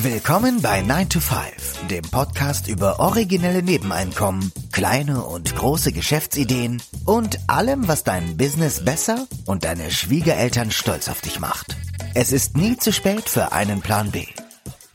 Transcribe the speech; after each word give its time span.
Willkommen 0.00 0.62
bei 0.62 0.80
9 0.80 1.08
to 1.08 1.18
5, 1.18 1.88
dem 1.88 2.02
Podcast 2.02 2.68
über 2.68 3.00
originelle 3.00 3.64
Nebeneinkommen, 3.64 4.52
kleine 4.70 5.24
und 5.24 5.56
große 5.56 5.90
Geschäftsideen 5.90 6.80
und 7.04 7.40
allem, 7.48 7.88
was 7.88 8.04
dein 8.04 8.36
Business 8.36 8.84
besser 8.84 9.26
und 9.46 9.64
deine 9.64 9.90
Schwiegereltern 9.90 10.70
stolz 10.70 11.08
auf 11.08 11.20
dich 11.20 11.40
macht. 11.40 11.76
Es 12.14 12.30
ist 12.30 12.56
nie 12.56 12.76
zu 12.76 12.92
spät 12.92 13.28
für 13.28 13.50
einen 13.50 13.80
Plan 13.80 14.12
B. 14.12 14.26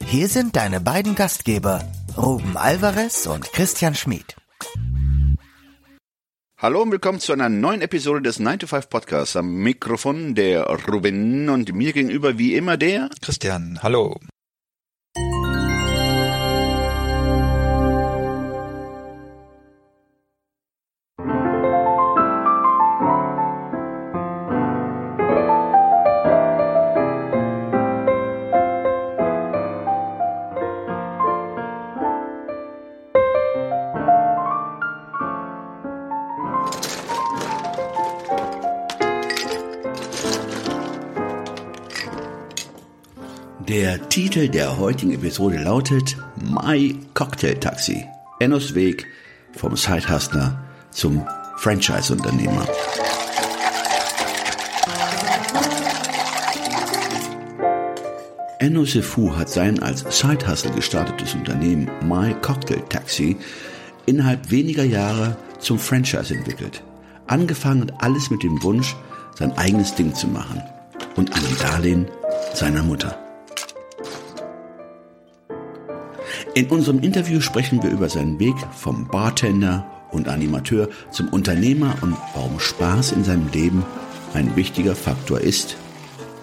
Hier 0.06 0.30
sind 0.30 0.56
deine 0.56 0.80
beiden 0.80 1.16
Gastgeber, 1.16 1.84
Ruben 2.16 2.56
Alvarez 2.56 3.26
und 3.26 3.52
Christian 3.52 3.96
Schmid. 3.96 4.38
Hallo 6.58 6.82
und 6.82 6.92
willkommen 6.92 7.20
zu 7.20 7.34
einer 7.34 7.50
neuen 7.50 7.82
Episode 7.82 8.22
des 8.22 8.40
9 8.40 8.60
to 8.60 8.68
5 8.68 8.88
Podcasts. 8.88 9.36
Am 9.36 9.54
Mikrofon 9.54 10.34
der 10.34 10.66
Ruben 10.88 11.50
und 11.50 11.74
mir 11.74 11.92
gegenüber 11.92 12.38
wie 12.38 12.56
immer 12.56 12.78
der 12.78 13.10
Christian. 13.22 13.80
Hallo. 13.84 14.18
Der 43.74 44.08
Titel 44.08 44.50
der 44.50 44.78
heutigen 44.78 45.14
Episode 45.14 45.58
lautet 45.58 46.16
My 46.40 46.96
Cocktail 47.16 47.56
Taxi. 47.56 48.06
Ennos 48.40 48.76
Weg 48.76 49.08
vom 49.58 49.76
Sidehustler 49.76 50.64
zum 50.92 51.26
Franchise-Unternehmer. 51.58 52.68
Enno 58.60 58.86
Sefu 58.86 59.36
hat 59.36 59.50
sein 59.50 59.82
als 59.82 60.06
Sidehustle 60.20 60.70
gestartetes 60.74 61.34
Unternehmen 61.34 61.90
My 62.08 62.36
Cocktail 62.44 62.84
Taxi 62.90 63.38
innerhalb 64.06 64.52
weniger 64.52 64.84
Jahre 64.84 65.36
zum 65.58 65.80
Franchise 65.80 66.32
entwickelt. 66.32 66.84
Angefangen 67.26 67.92
alles 67.98 68.30
mit 68.30 68.44
dem 68.44 68.62
Wunsch, 68.62 68.96
sein 69.34 69.52
eigenes 69.58 69.96
Ding 69.96 70.14
zu 70.14 70.28
machen 70.28 70.62
und 71.16 71.32
die 71.36 71.60
Darlehen 71.60 72.06
seiner 72.54 72.84
Mutter. 72.84 73.23
In 76.56 76.68
unserem 76.68 77.00
Interview 77.00 77.42
sprechen 77.42 77.82
wir 77.82 77.90
über 77.90 78.10
seinen 78.10 78.38
Weg 78.40 78.56
vom 78.74 79.08
Bartender 79.08 79.86
und 80.12 80.28
Animateur 80.28 80.88
zum 81.10 81.30
Unternehmer 81.30 81.96
und 82.02 82.16
warum 82.36 82.60
Spaß 82.60 83.14
in 83.14 83.24
seinem 83.24 83.50
Leben 83.52 83.84
ein 84.36 84.56
wichtiger 84.56 84.96
Faktor 84.96 85.42
ist 85.42 85.78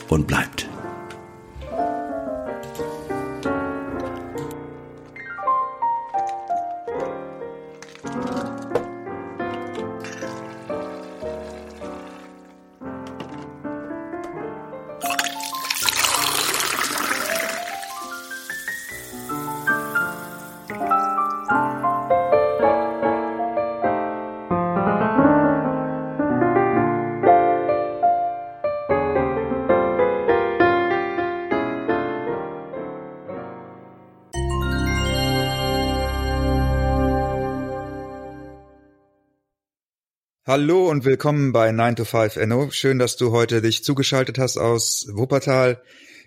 und 0.08 0.26
bleibt. 0.26 0.69
Hallo 40.50 40.90
und 40.90 41.04
willkommen 41.04 41.52
bei 41.52 41.70
9 41.70 41.94
to 41.94 42.04
5 42.04 42.34
Enno. 42.34 42.72
Schön, 42.72 42.98
dass 42.98 43.16
du 43.16 43.30
heute 43.30 43.62
dich 43.62 43.84
zugeschaltet 43.84 44.36
hast 44.36 44.56
aus 44.56 45.06
Wuppertal. 45.12 45.80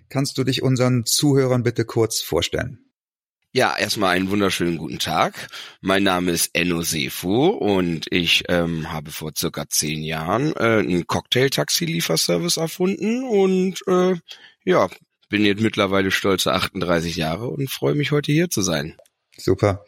Kannst 0.08 0.38
du 0.38 0.46
dich 0.46 0.64
unseren 0.64 1.04
Zuhörern 1.04 1.64
bitte 1.64 1.84
kurz 1.84 2.22
vorstellen? 2.22 2.86
Ja, 3.52 3.76
erstmal 3.78 4.16
einen 4.16 4.30
wunderschönen 4.30 4.78
guten 4.78 4.98
Tag. 4.98 5.50
Mein 5.82 6.04
Name 6.04 6.32
ist 6.32 6.52
Enno 6.54 6.84
Sefu 6.84 7.48
und 7.48 8.06
ich 8.12 8.46
ähm, 8.48 8.94
habe 8.94 9.12
vor 9.12 9.34
circa 9.38 9.68
zehn 9.68 10.02
Jahren 10.04 10.54
äh, 10.56 10.80
einen 10.80 11.06
Cocktail-Taxi-Lieferservice 11.06 12.56
erfunden 12.56 13.26
und 13.26 13.86
äh, 13.88 14.16
ja, 14.64 14.88
bin 15.28 15.44
jetzt 15.44 15.62
mittlerweile 15.62 16.12
stolze 16.12 16.54
38 16.54 17.18
Jahre 17.18 17.50
und 17.50 17.70
freue 17.70 17.96
mich 17.96 18.14
heute 18.14 18.32
hier 18.32 18.50
zu 18.50 18.62
sein. 18.62 18.96
Super. 19.38 19.86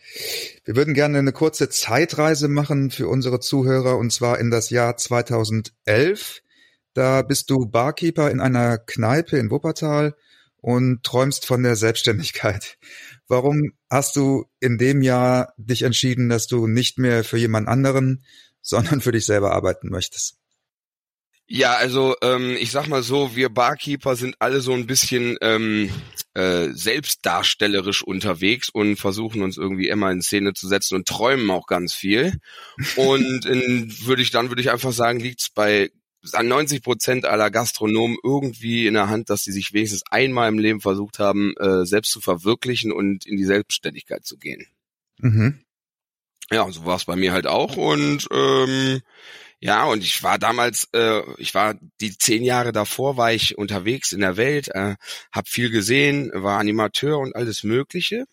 Wir 0.63 0.75
würden 0.75 0.93
gerne 0.93 1.19
eine 1.19 1.31
kurze 1.31 1.69
Zeitreise 1.69 2.47
machen 2.47 2.89
für 2.89 3.07
unsere 3.07 3.39
Zuhörer 3.39 3.97
und 3.97 4.11
zwar 4.11 4.39
in 4.39 4.49
das 4.49 4.69
Jahr 4.69 4.97
2011. 4.97 6.41
Da 6.93 7.21
bist 7.21 7.49
du 7.49 7.67
Barkeeper 7.67 8.31
in 8.31 8.39
einer 8.39 8.77
Kneipe 8.77 9.37
in 9.37 9.51
Wuppertal 9.51 10.15
und 10.57 11.03
träumst 11.03 11.45
von 11.45 11.61
der 11.61 11.75
Selbstständigkeit. 11.75 12.79
Warum 13.27 13.73
hast 13.89 14.15
du 14.15 14.45
in 14.59 14.79
dem 14.79 15.03
Jahr 15.03 15.53
dich 15.57 15.83
entschieden, 15.83 16.27
dass 16.27 16.47
du 16.47 16.65
nicht 16.65 16.97
mehr 16.97 17.23
für 17.23 17.37
jemand 17.37 17.67
anderen, 17.67 18.23
sondern 18.61 19.01
für 19.01 19.11
dich 19.11 19.27
selber 19.27 19.51
arbeiten 19.51 19.89
möchtest? 19.89 20.37
Ja, 21.47 21.75
also 21.75 22.15
ähm, 22.23 22.57
ich 22.59 22.71
sag 22.71 22.87
mal 22.87 23.03
so, 23.03 23.35
wir 23.35 23.49
Barkeeper 23.49 24.15
sind 24.15 24.35
alle 24.39 24.61
so 24.61 24.73
ein 24.73 24.87
bisschen 24.87 25.37
ähm, 25.41 25.91
äh, 26.33 26.69
selbstdarstellerisch 26.71 28.01
unterwegs 28.01 28.69
und 28.69 28.95
versuchen 28.95 29.43
uns 29.43 29.57
irgendwie 29.57 29.89
immer 29.89 30.09
in 30.11 30.23
Szene 30.23 30.53
zu 30.53 30.67
setzen 30.67 30.95
und 30.95 31.07
träumen 31.07 31.51
auch 31.51 31.67
ganz 31.67 31.93
viel. 31.93 32.39
Und 32.95 33.45
würde 33.45 34.23
ich 34.23 34.31
dann 34.31 34.49
würde 34.49 34.61
ich 34.61 34.71
einfach 34.71 34.91
sagen, 34.91 35.19
liegt's 35.19 35.49
bei 35.49 35.91
an 36.33 36.47
90 36.47 36.81
Prozent 36.81 37.25
aller 37.25 37.51
Gastronomen 37.51 38.17
irgendwie 38.23 38.87
in 38.87 38.95
der 38.95 39.09
Hand, 39.09 39.29
dass 39.29 39.43
sie 39.43 39.51
sich 39.51 39.73
wenigstens 39.73 40.03
einmal 40.09 40.49
im 40.49 40.57
Leben 40.57 40.81
versucht 40.81 41.19
haben, 41.19 41.53
äh, 41.57 41.85
selbst 41.85 42.11
zu 42.11 42.21
verwirklichen 42.21 42.91
und 42.91 43.27
in 43.27 43.37
die 43.37 43.45
Selbstständigkeit 43.45 44.25
zu 44.25 44.37
gehen. 44.37 44.65
Mhm. 45.19 45.59
Ja, 46.51 46.69
so 46.71 46.85
war 46.85 46.95
es 46.95 47.05
bei 47.05 47.15
mir 47.15 47.33
halt 47.33 47.47
auch 47.47 47.77
und 47.77 48.27
ähm, 48.31 49.01
ja, 49.59 49.85
und 49.85 50.03
ich 50.03 50.21
war 50.23 50.37
damals, 50.37 50.87
äh, 50.93 51.21
ich 51.37 51.53
war 51.55 51.75
die 52.01 52.17
zehn 52.17 52.43
Jahre 52.43 52.71
davor, 52.71 53.17
war 53.17 53.33
ich 53.33 53.57
unterwegs 53.57 54.11
in 54.11 54.19
der 54.19 54.37
Welt, 54.37 54.69
äh, 54.73 54.95
habe 55.31 55.49
viel 55.49 55.69
gesehen, 55.69 56.31
war 56.33 56.59
Animateur 56.59 57.17
und 57.19 57.35
alles 57.35 57.63
Mögliche. 57.63 58.25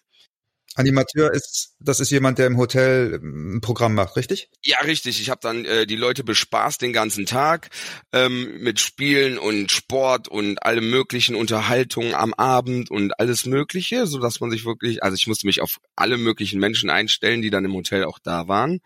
Animateur 0.75 1.33
ist, 1.33 1.75
das 1.81 2.01
ist 2.01 2.11
jemand, 2.11 2.39
der 2.39 2.47
im 2.47 2.57
Hotel 2.57 3.21
ähm, 3.23 3.57
ein 3.57 3.61
Programm 3.61 3.95
macht, 3.95 4.17
richtig? 4.17 4.49
Ja, 4.65 4.79
richtig. 4.79 5.21
Ich 5.21 5.29
habe 5.29 5.41
dann 5.43 5.65
äh, 5.67 5.87
die 5.87 5.97
Leute 5.97 6.25
bespaßt 6.25 6.81
den 6.81 6.95
ganzen 6.95 7.27
Tag 7.27 7.69
ähm, 8.13 8.59
mit 8.61 8.81
Spielen 8.81 9.37
und 9.37 9.71
Sport 9.71 10.29
und 10.29 10.63
allem 10.63 10.89
möglichen 10.89 11.35
Unterhaltungen 11.35 12.15
am 12.15 12.33
Abend 12.33 12.91
und 12.91 13.19
alles 13.21 13.45
Mögliche, 13.45 14.07
so 14.07 14.19
dass 14.19 14.41
man 14.41 14.51
sich 14.51 14.65
wirklich, 14.65 15.03
also 15.03 15.15
ich 15.15 15.27
musste 15.27 15.47
mich 15.47 15.61
auf 15.61 15.79
alle 15.95 16.17
möglichen 16.17 16.59
Menschen 16.59 16.89
einstellen, 16.89 17.43
die 17.43 17.51
dann 17.51 17.67
im 17.67 17.75
Hotel 17.75 18.05
auch 18.05 18.19
da 18.19 18.49
waren. 18.49 18.81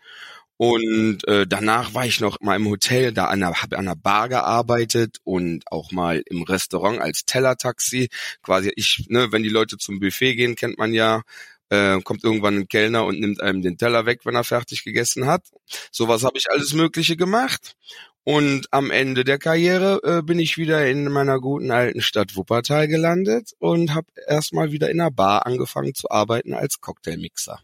Und 0.57 1.27
äh, 1.27 1.45
danach 1.47 1.93
war 1.93 2.05
ich 2.05 2.19
noch 2.19 2.41
mal 2.41 2.55
im 2.55 2.67
Hotel, 2.67 3.13
da 3.13 3.25
an 3.25 3.41
der, 3.41 3.61
habe 3.61 3.77
an 3.77 3.85
der 3.85 3.95
Bar 3.95 4.27
gearbeitet 4.27 5.17
und 5.23 5.63
auch 5.71 5.91
mal 5.91 6.23
im 6.25 6.41
Restaurant 6.41 6.99
als 6.99 7.25
Tellertaxi. 7.25 8.09
Quasi 8.41 8.71
ich, 8.75 9.05
ne, 9.09 9.31
wenn 9.31 9.43
die 9.43 9.49
Leute 9.49 9.77
zum 9.77 9.99
Buffet 9.99 10.35
gehen, 10.35 10.55
kennt 10.55 10.79
man 10.79 10.93
ja, 10.93 11.21
äh, 11.69 12.01
kommt 12.01 12.23
irgendwann 12.23 12.55
ein 12.55 12.67
Kellner 12.67 13.05
und 13.05 13.19
nimmt 13.19 13.41
einem 13.41 13.61
den 13.61 13.77
Teller 13.77 14.05
weg, 14.07 14.21
wenn 14.23 14.35
er 14.35 14.43
fertig 14.43 14.83
gegessen 14.83 15.27
hat. 15.27 15.43
Sowas 15.91 16.23
habe 16.23 16.37
ich 16.37 16.49
alles 16.49 16.73
Mögliche 16.73 17.17
gemacht. 17.17 17.75
Und 18.23 18.67
am 18.71 18.91
Ende 18.91 19.23
der 19.23 19.37
Karriere 19.37 20.01
äh, 20.03 20.21
bin 20.21 20.39
ich 20.39 20.57
wieder 20.57 20.85
in 20.89 21.09
meiner 21.09 21.39
guten 21.39 21.71
alten 21.71 22.01
Stadt 22.01 22.35
Wuppertal 22.35 22.87
gelandet 22.89 23.53
und 23.59 23.93
habe 23.93 24.07
erstmal 24.27 24.71
wieder 24.71 24.89
in 24.89 24.99
einer 24.99 25.11
Bar 25.11 25.45
angefangen 25.45 25.93
zu 25.93 26.09
arbeiten 26.11 26.53
als 26.53 26.81
Cocktailmixer. 26.81 27.61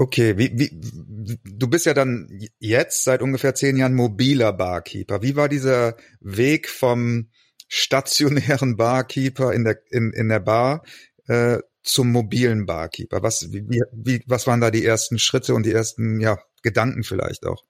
Okay, 0.00 0.38
wie, 0.38 0.52
wie, 0.56 1.40
du 1.44 1.66
bist 1.68 1.86
ja 1.86 1.92
dann 1.92 2.28
jetzt 2.60 3.02
seit 3.02 3.20
ungefähr 3.20 3.56
zehn 3.56 3.76
Jahren 3.76 3.96
mobiler 3.96 4.52
Barkeeper. 4.52 5.22
Wie 5.22 5.34
war 5.34 5.48
dieser 5.48 5.96
Weg 6.20 6.68
vom 6.68 7.30
stationären 7.66 8.76
Barkeeper 8.76 9.52
in 9.52 9.64
der, 9.64 9.80
in, 9.90 10.12
in 10.12 10.28
der 10.28 10.38
Bar 10.38 10.84
äh, 11.26 11.58
zum 11.82 12.12
mobilen 12.12 12.64
Barkeeper? 12.64 13.24
Was, 13.24 13.52
wie, 13.52 13.82
wie, 13.92 14.22
was 14.26 14.46
waren 14.46 14.60
da 14.60 14.70
die 14.70 14.84
ersten 14.84 15.18
Schritte 15.18 15.54
und 15.54 15.66
die 15.66 15.72
ersten 15.72 16.20
ja, 16.20 16.38
Gedanken 16.62 17.02
vielleicht 17.02 17.44
auch? 17.44 17.64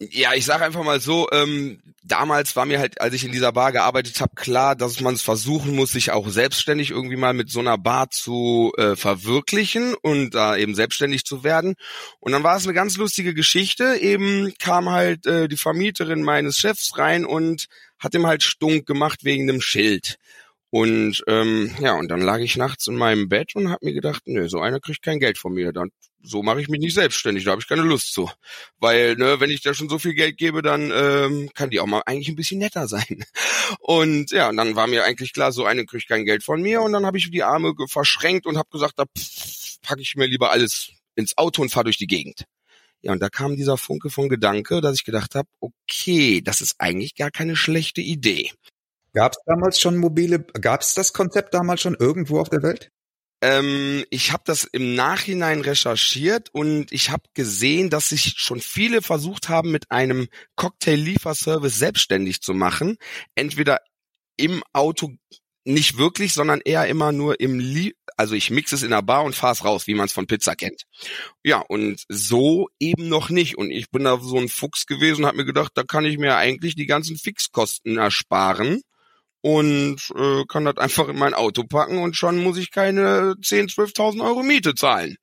Ja, 0.00 0.34
ich 0.34 0.44
sage 0.44 0.64
einfach 0.64 0.82
mal 0.82 1.00
so, 1.00 1.28
ähm, 1.30 1.80
damals 2.02 2.56
war 2.56 2.66
mir 2.66 2.80
halt, 2.80 3.00
als 3.00 3.14
ich 3.14 3.24
in 3.24 3.30
dieser 3.30 3.52
Bar 3.52 3.70
gearbeitet 3.70 4.20
habe, 4.20 4.34
klar, 4.34 4.74
dass 4.74 5.00
man 5.00 5.14
es 5.14 5.22
versuchen 5.22 5.74
muss, 5.76 5.92
sich 5.92 6.10
auch 6.10 6.28
selbstständig 6.28 6.90
irgendwie 6.90 7.16
mal 7.16 7.32
mit 7.32 7.48
so 7.48 7.60
einer 7.60 7.78
Bar 7.78 8.10
zu 8.10 8.72
äh, 8.76 8.96
verwirklichen 8.96 9.94
und 9.94 10.34
da 10.34 10.56
eben 10.56 10.74
selbstständig 10.74 11.24
zu 11.24 11.44
werden. 11.44 11.74
Und 12.18 12.32
dann 12.32 12.42
war 12.42 12.56
es 12.56 12.64
eine 12.64 12.74
ganz 12.74 12.96
lustige 12.96 13.34
Geschichte. 13.34 13.96
Eben 14.00 14.52
kam 14.58 14.90
halt 14.90 15.26
äh, 15.26 15.48
die 15.48 15.56
Vermieterin 15.56 16.22
meines 16.22 16.58
Chefs 16.58 16.98
rein 16.98 17.24
und 17.24 17.66
hat 17.98 18.14
ihm 18.14 18.26
halt 18.26 18.42
stunk 18.42 18.86
gemacht 18.86 19.24
wegen 19.24 19.46
dem 19.46 19.60
Schild. 19.60 20.18
Und 20.70 21.22
ähm, 21.28 21.70
ja, 21.78 21.94
und 21.94 22.08
dann 22.08 22.20
lag 22.20 22.40
ich 22.40 22.56
nachts 22.56 22.88
in 22.88 22.96
meinem 22.96 23.28
Bett 23.28 23.54
und 23.54 23.70
habe 23.70 23.86
mir 23.86 23.94
gedacht, 23.94 24.22
nö, 24.26 24.48
so 24.48 24.58
einer 24.58 24.80
kriegt 24.80 25.02
kein 25.02 25.20
Geld 25.20 25.38
von 25.38 25.54
mir. 25.54 25.72
Dann 25.72 25.90
so 26.24 26.42
mache 26.42 26.60
ich 26.60 26.68
mich 26.68 26.80
nicht 26.80 26.94
selbstständig, 26.94 27.44
da 27.44 27.52
habe 27.52 27.60
ich 27.60 27.68
keine 27.68 27.82
Lust 27.82 28.12
zu. 28.12 28.30
Weil, 28.78 29.16
ne, 29.16 29.40
wenn 29.40 29.50
ich 29.50 29.62
da 29.62 29.74
schon 29.74 29.88
so 29.88 29.98
viel 29.98 30.14
Geld 30.14 30.38
gebe, 30.38 30.62
dann 30.62 30.90
ähm, 30.92 31.50
kann 31.54 31.70
die 31.70 31.80
auch 31.80 31.86
mal 31.86 32.02
eigentlich 32.06 32.28
ein 32.28 32.36
bisschen 32.36 32.58
netter 32.58 32.88
sein. 32.88 33.24
Und 33.80 34.30
ja, 34.30 34.50
und 34.50 34.56
dann 34.56 34.76
war 34.76 34.86
mir 34.86 35.04
eigentlich 35.04 35.32
klar, 35.32 35.50
so 35.52 35.64
eine 35.64 35.86
kriegt 35.86 36.08
kein 36.08 36.24
Geld 36.24 36.44
von 36.44 36.60
mir. 36.60 36.82
Und 36.82 36.92
dann 36.92 37.06
habe 37.06 37.16
ich 37.18 37.30
die 37.30 37.42
Arme 37.42 37.74
verschränkt 37.88 38.46
und 38.46 38.58
habe 38.58 38.68
gesagt, 38.70 38.98
da 38.98 39.04
packe 39.82 40.02
ich 40.02 40.16
mir 40.16 40.26
lieber 40.26 40.50
alles 40.50 40.90
ins 41.14 41.36
Auto 41.38 41.62
und 41.62 41.70
fahre 41.70 41.84
durch 41.84 41.96
die 41.96 42.06
Gegend. 42.06 42.44
Ja, 43.00 43.12
und 43.12 43.20
da 43.20 43.28
kam 43.28 43.56
dieser 43.56 43.76
Funke 43.76 44.10
von 44.10 44.28
Gedanke, 44.28 44.80
dass 44.80 44.96
ich 44.96 45.04
gedacht 45.04 45.34
habe, 45.34 45.48
okay, 45.60 46.40
das 46.42 46.60
ist 46.60 46.76
eigentlich 46.78 47.14
gar 47.14 47.30
keine 47.30 47.56
schlechte 47.56 48.00
Idee. 48.00 48.50
Gab 49.12 49.32
es 49.32 49.38
damals 49.46 49.80
schon 49.80 49.96
mobile, 49.96 50.40
gab 50.40 50.80
es 50.80 50.94
das 50.94 51.12
Konzept 51.12 51.54
damals 51.54 51.80
schon 51.80 51.96
irgendwo 51.98 52.40
auf 52.40 52.48
der 52.48 52.62
Welt? 52.62 52.90
Ähm, 53.44 54.06
ich 54.08 54.32
habe 54.32 54.42
das 54.46 54.64
im 54.64 54.94
Nachhinein 54.94 55.60
recherchiert 55.60 56.48
und 56.54 56.90
ich 56.92 57.10
habe 57.10 57.24
gesehen, 57.34 57.90
dass 57.90 58.08
sich 58.08 58.36
schon 58.38 58.58
viele 58.58 59.02
versucht 59.02 59.50
haben, 59.50 59.70
mit 59.70 59.90
einem 59.90 60.28
Cocktail-Lieferservice 60.56 61.78
selbstständig 61.78 62.40
zu 62.40 62.54
machen. 62.54 62.96
Entweder 63.34 63.80
im 64.38 64.62
Auto 64.72 65.12
nicht 65.64 65.98
wirklich, 65.98 66.32
sondern 66.32 66.62
eher 66.62 66.86
immer 66.86 67.12
nur 67.12 67.38
im 67.38 67.58
Lie 67.58 67.92
also 68.16 68.34
ich 68.34 68.50
mixe 68.50 68.76
es 68.76 68.82
in 68.82 68.90
der 68.92 69.02
Bar 69.02 69.24
und 69.24 69.34
fahre 69.34 69.52
es 69.52 69.64
raus, 69.64 69.86
wie 69.86 69.94
man 69.94 70.06
es 70.06 70.12
von 70.12 70.26
Pizza 70.26 70.54
kennt. 70.54 70.84
Ja, 71.42 71.58
und 71.58 72.04
so 72.08 72.68
eben 72.78 73.08
noch 73.08 73.28
nicht. 73.28 73.58
Und 73.58 73.70
ich 73.70 73.90
bin 73.90 74.04
da 74.04 74.20
so 74.20 74.38
ein 74.38 74.48
Fuchs 74.48 74.86
gewesen 74.86 75.22
und 75.22 75.26
habe 75.26 75.38
mir 75.38 75.44
gedacht, 75.44 75.72
da 75.74 75.82
kann 75.82 76.04
ich 76.04 76.16
mir 76.16 76.36
eigentlich 76.36 76.76
die 76.76 76.86
ganzen 76.86 77.18
Fixkosten 77.18 77.98
ersparen 77.98 78.82
und 79.44 79.98
äh, 80.16 80.44
kann 80.48 80.64
das 80.64 80.78
einfach 80.78 81.06
in 81.08 81.18
mein 81.18 81.34
Auto 81.34 81.64
packen 81.64 81.98
und 81.98 82.16
schon 82.16 82.42
muss 82.42 82.56
ich 82.56 82.70
keine 82.70 83.34
10, 83.42 83.68
12.000 83.68 84.24
Euro 84.24 84.42
Miete 84.42 84.74
zahlen. 84.74 85.16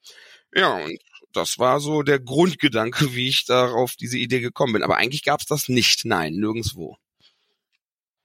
Ja, 0.53 0.75
und 0.75 0.95
das 1.33 1.57
war 1.57 1.79
so 1.79 2.03
der 2.03 2.19
Grundgedanke, 2.19 3.15
wie 3.15 3.29
ich 3.29 3.45
darauf 3.45 3.95
diese 3.95 4.19
Idee 4.19 4.39
gekommen 4.39 4.73
bin. 4.73 4.83
Aber 4.83 4.97
eigentlich 4.97 5.23
gab's 5.23 5.47
das 5.47 5.69
nicht, 5.69 6.05
nein, 6.05 6.33
nirgendswo. 6.35 6.97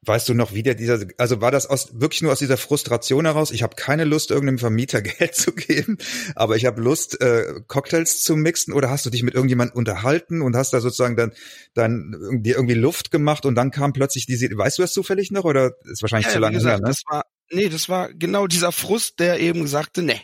Weißt 0.06 0.28
du 0.28 0.34
noch, 0.34 0.54
wie 0.54 0.62
der 0.62 0.74
dieser, 0.74 1.00
also 1.18 1.40
war 1.40 1.50
das 1.50 1.66
aus, 1.66 2.00
wirklich 2.00 2.22
nur 2.22 2.30
aus 2.30 2.38
dieser 2.38 2.56
Frustration 2.56 3.24
heraus? 3.24 3.50
Ich 3.50 3.64
habe 3.64 3.74
keine 3.74 4.04
Lust, 4.04 4.30
irgendeinem 4.30 4.58
Vermieter 4.58 5.02
Geld 5.02 5.34
zu 5.34 5.52
geben, 5.52 5.98
aber 6.34 6.56
ich 6.56 6.64
habe 6.64 6.80
Lust, 6.80 7.20
äh, 7.20 7.60
Cocktails 7.66 8.22
zu 8.22 8.36
mixen. 8.36 8.72
Oder 8.72 8.88
hast 8.88 9.04
du 9.04 9.10
dich 9.10 9.24
mit 9.24 9.34
irgendjemandem 9.34 9.76
unterhalten 9.76 10.42
und 10.42 10.54
hast 10.54 10.72
da 10.72 10.80
sozusagen 10.80 11.16
dann, 11.16 11.32
dann 11.74 12.40
dir 12.42 12.54
irgendwie 12.54 12.74
Luft 12.74 13.10
gemacht 13.10 13.44
und 13.46 13.56
dann 13.56 13.70
kam 13.70 13.92
plötzlich 13.92 14.26
diese, 14.26 14.48
weißt 14.56 14.78
du 14.78 14.82
das 14.82 14.92
zufällig 14.92 15.30
noch 15.32 15.44
oder 15.44 15.72
ist 15.84 16.02
wahrscheinlich 16.02 16.28
ja, 16.28 16.32
zu 16.34 16.38
lange 16.38 16.56
gesagt, 16.56 16.78
her? 16.78 16.80
Ne? 16.80 16.86
Das 16.86 17.02
war, 17.08 17.24
nee, 17.50 17.68
das 17.68 17.88
war 17.88 18.12
genau 18.14 18.46
dieser 18.46 18.72
Frust, 18.72 19.18
der 19.18 19.40
eben 19.40 19.66
sagte, 19.66 20.02
nee, 20.02 20.20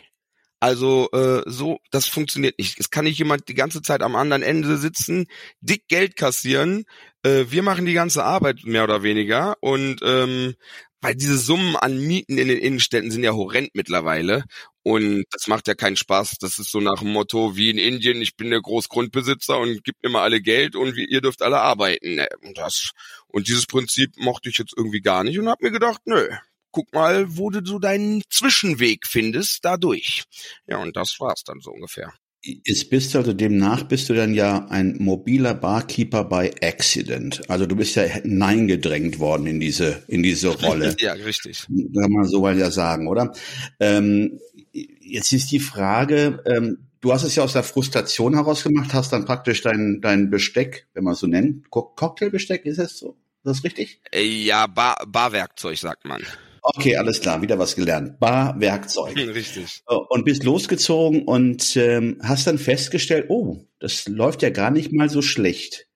also 0.63 1.09
äh, 1.11 1.41
so, 1.45 1.79
das 1.91 2.07
funktioniert 2.07 2.57
nicht. 2.57 2.79
Es 2.79 2.89
kann 2.89 3.03
nicht 3.03 3.19
jemand 3.19 3.49
die 3.49 3.53
ganze 3.53 3.81
Zeit 3.81 4.01
am 4.01 4.15
anderen 4.15 4.43
Ende 4.43 4.77
sitzen, 4.77 5.25
dick 5.59 5.89
Geld 5.89 6.15
kassieren. 6.15 6.85
Äh, 7.21 7.47
wir 7.49 7.63
machen 7.63 7.85
die 7.85 7.91
ganze 7.91 8.23
Arbeit 8.23 8.63
mehr 8.63 8.85
oder 8.85 9.03
weniger 9.03 9.57
und 9.59 9.99
ähm, 10.03 10.53
weil 11.01 11.15
diese 11.15 11.37
Summen 11.37 11.75
an 11.75 11.99
Mieten 11.99 12.37
in 12.37 12.47
den 12.47 12.59
Innenstädten 12.59 13.11
sind 13.11 13.25
ja 13.25 13.33
horrend 13.33 13.71
mittlerweile 13.73 14.45
und 14.83 15.25
das 15.31 15.47
macht 15.47 15.67
ja 15.67 15.75
keinen 15.75 15.97
Spaß. 15.97 16.37
Das 16.39 16.59
ist 16.59 16.71
so 16.71 16.79
nach 16.79 16.99
dem 16.99 17.11
Motto 17.11 17.57
wie 17.57 17.69
in 17.69 17.77
Indien, 17.77 18.21
ich 18.21 18.37
bin 18.37 18.49
der 18.49 18.61
Großgrundbesitzer 18.61 19.59
und 19.59 19.83
gib 19.83 19.97
mir 20.01 20.11
mal 20.11 20.23
alle 20.23 20.39
Geld 20.39 20.77
und 20.77 20.95
ihr 20.95 21.19
dürft 21.19 21.41
alle 21.41 21.59
arbeiten. 21.59 22.21
Und 22.41 22.57
das 22.57 22.91
und 23.27 23.49
dieses 23.49 23.65
Prinzip 23.65 24.11
mochte 24.15 24.47
ich 24.47 24.59
jetzt 24.59 24.73
irgendwie 24.77 25.01
gar 25.01 25.25
nicht 25.25 25.37
und 25.37 25.49
habe 25.49 25.65
mir 25.65 25.71
gedacht, 25.71 25.99
nö, 26.05 26.29
guck 26.73 26.93
mal, 26.93 27.37
wo 27.37 27.49
du 27.49 27.65
so 27.65 27.79
deinen 27.79 28.21
Zwischenweg 28.29 29.07
findest 29.07 29.59
dadurch. 29.63 30.23
Ja, 30.67 30.77
und 30.77 30.97
das 30.97 31.15
war's 31.19 31.43
dann 31.45 31.61
so 31.61 31.71
ungefähr. 31.71 32.13
Jetzt 32.45 32.89
bist 32.89 33.13
du 33.13 33.19
also 33.19 33.31
demnach 33.31 33.83
bist 33.83 34.09
du 34.09 34.13
dann 34.13 34.33
ja 34.33 34.67
ein 34.67 34.97
mobiler 34.99 35.53
Barkeeper 35.53 36.25
bei 36.25 36.53
Accident. 36.61 37.49
Also 37.49 37.65
du 37.65 37.77
bist 37.77 37.95
ja 37.95 38.03
hineingedrängt 38.03 39.19
worden 39.19 39.47
in 39.47 39.61
diese 39.61 40.03
in 40.09 40.23
diese 40.23 40.49
Rolle. 40.49 40.93
ja, 40.99 41.13
richtig. 41.13 41.65
Kann 41.67 42.11
man 42.11 42.25
so 42.25 42.41
mal 42.41 42.59
ja 42.59 42.69
sagen, 42.69 43.07
oder? 43.07 43.31
Ähm, 43.79 44.41
jetzt 44.73 45.31
ist 45.31 45.53
die 45.53 45.61
Frage, 45.61 46.43
ähm, 46.45 46.89
du 46.99 47.13
hast 47.13 47.23
es 47.23 47.35
ja 47.35 47.43
aus 47.43 47.53
der 47.53 47.63
Frustration 47.63 48.33
heraus 48.33 48.63
gemacht, 48.63 48.93
hast 48.93 49.13
dann 49.13 49.23
praktisch 49.23 49.61
dein 49.61 50.01
dein 50.01 50.29
Besteck, 50.29 50.87
wenn 50.93 51.05
man 51.05 51.13
es 51.13 51.19
so 51.19 51.27
nennt, 51.27 51.69
Cocktailbesteck, 51.69 52.65
ist 52.65 52.79
es 52.79 52.97
so? 52.97 53.11
Ist 53.45 53.45
das 53.45 53.63
richtig? 53.63 54.01
Äh, 54.11 54.25
ja, 54.25 54.67
Bar, 54.67 54.97
Barwerkzeug 55.07 55.77
sagt 55.77 56.03
man. 56.03 56.23
Okay, 56.65 56.95
alles 56.95 57.19
klar, 57.19 57.41
wieder 57.41 57.59
was 57.59 57.75
gelernt. 57.75 58.19
Barwerkzeug. 58.19 59.15
Richtig. 59.17 59.83
Und 59.85 60.23
bist 60.23 60.43
losgezogen 60.43 61.23
und 61.23 61.75
ähm, 61.75 62.19
hast 62.23 62.47
dann 62.47 62.57
festgestellt, 62.57 63.25
oh, 63.27 63.65
das 63.79 64.07
läuft 64.07 64.41
ja 64.43 64.49
gar 64.49 64.71
nicht 64.71 64.93
mal 64.93 65.09
so 65.09 65.21
schlecht. 65.21 65.87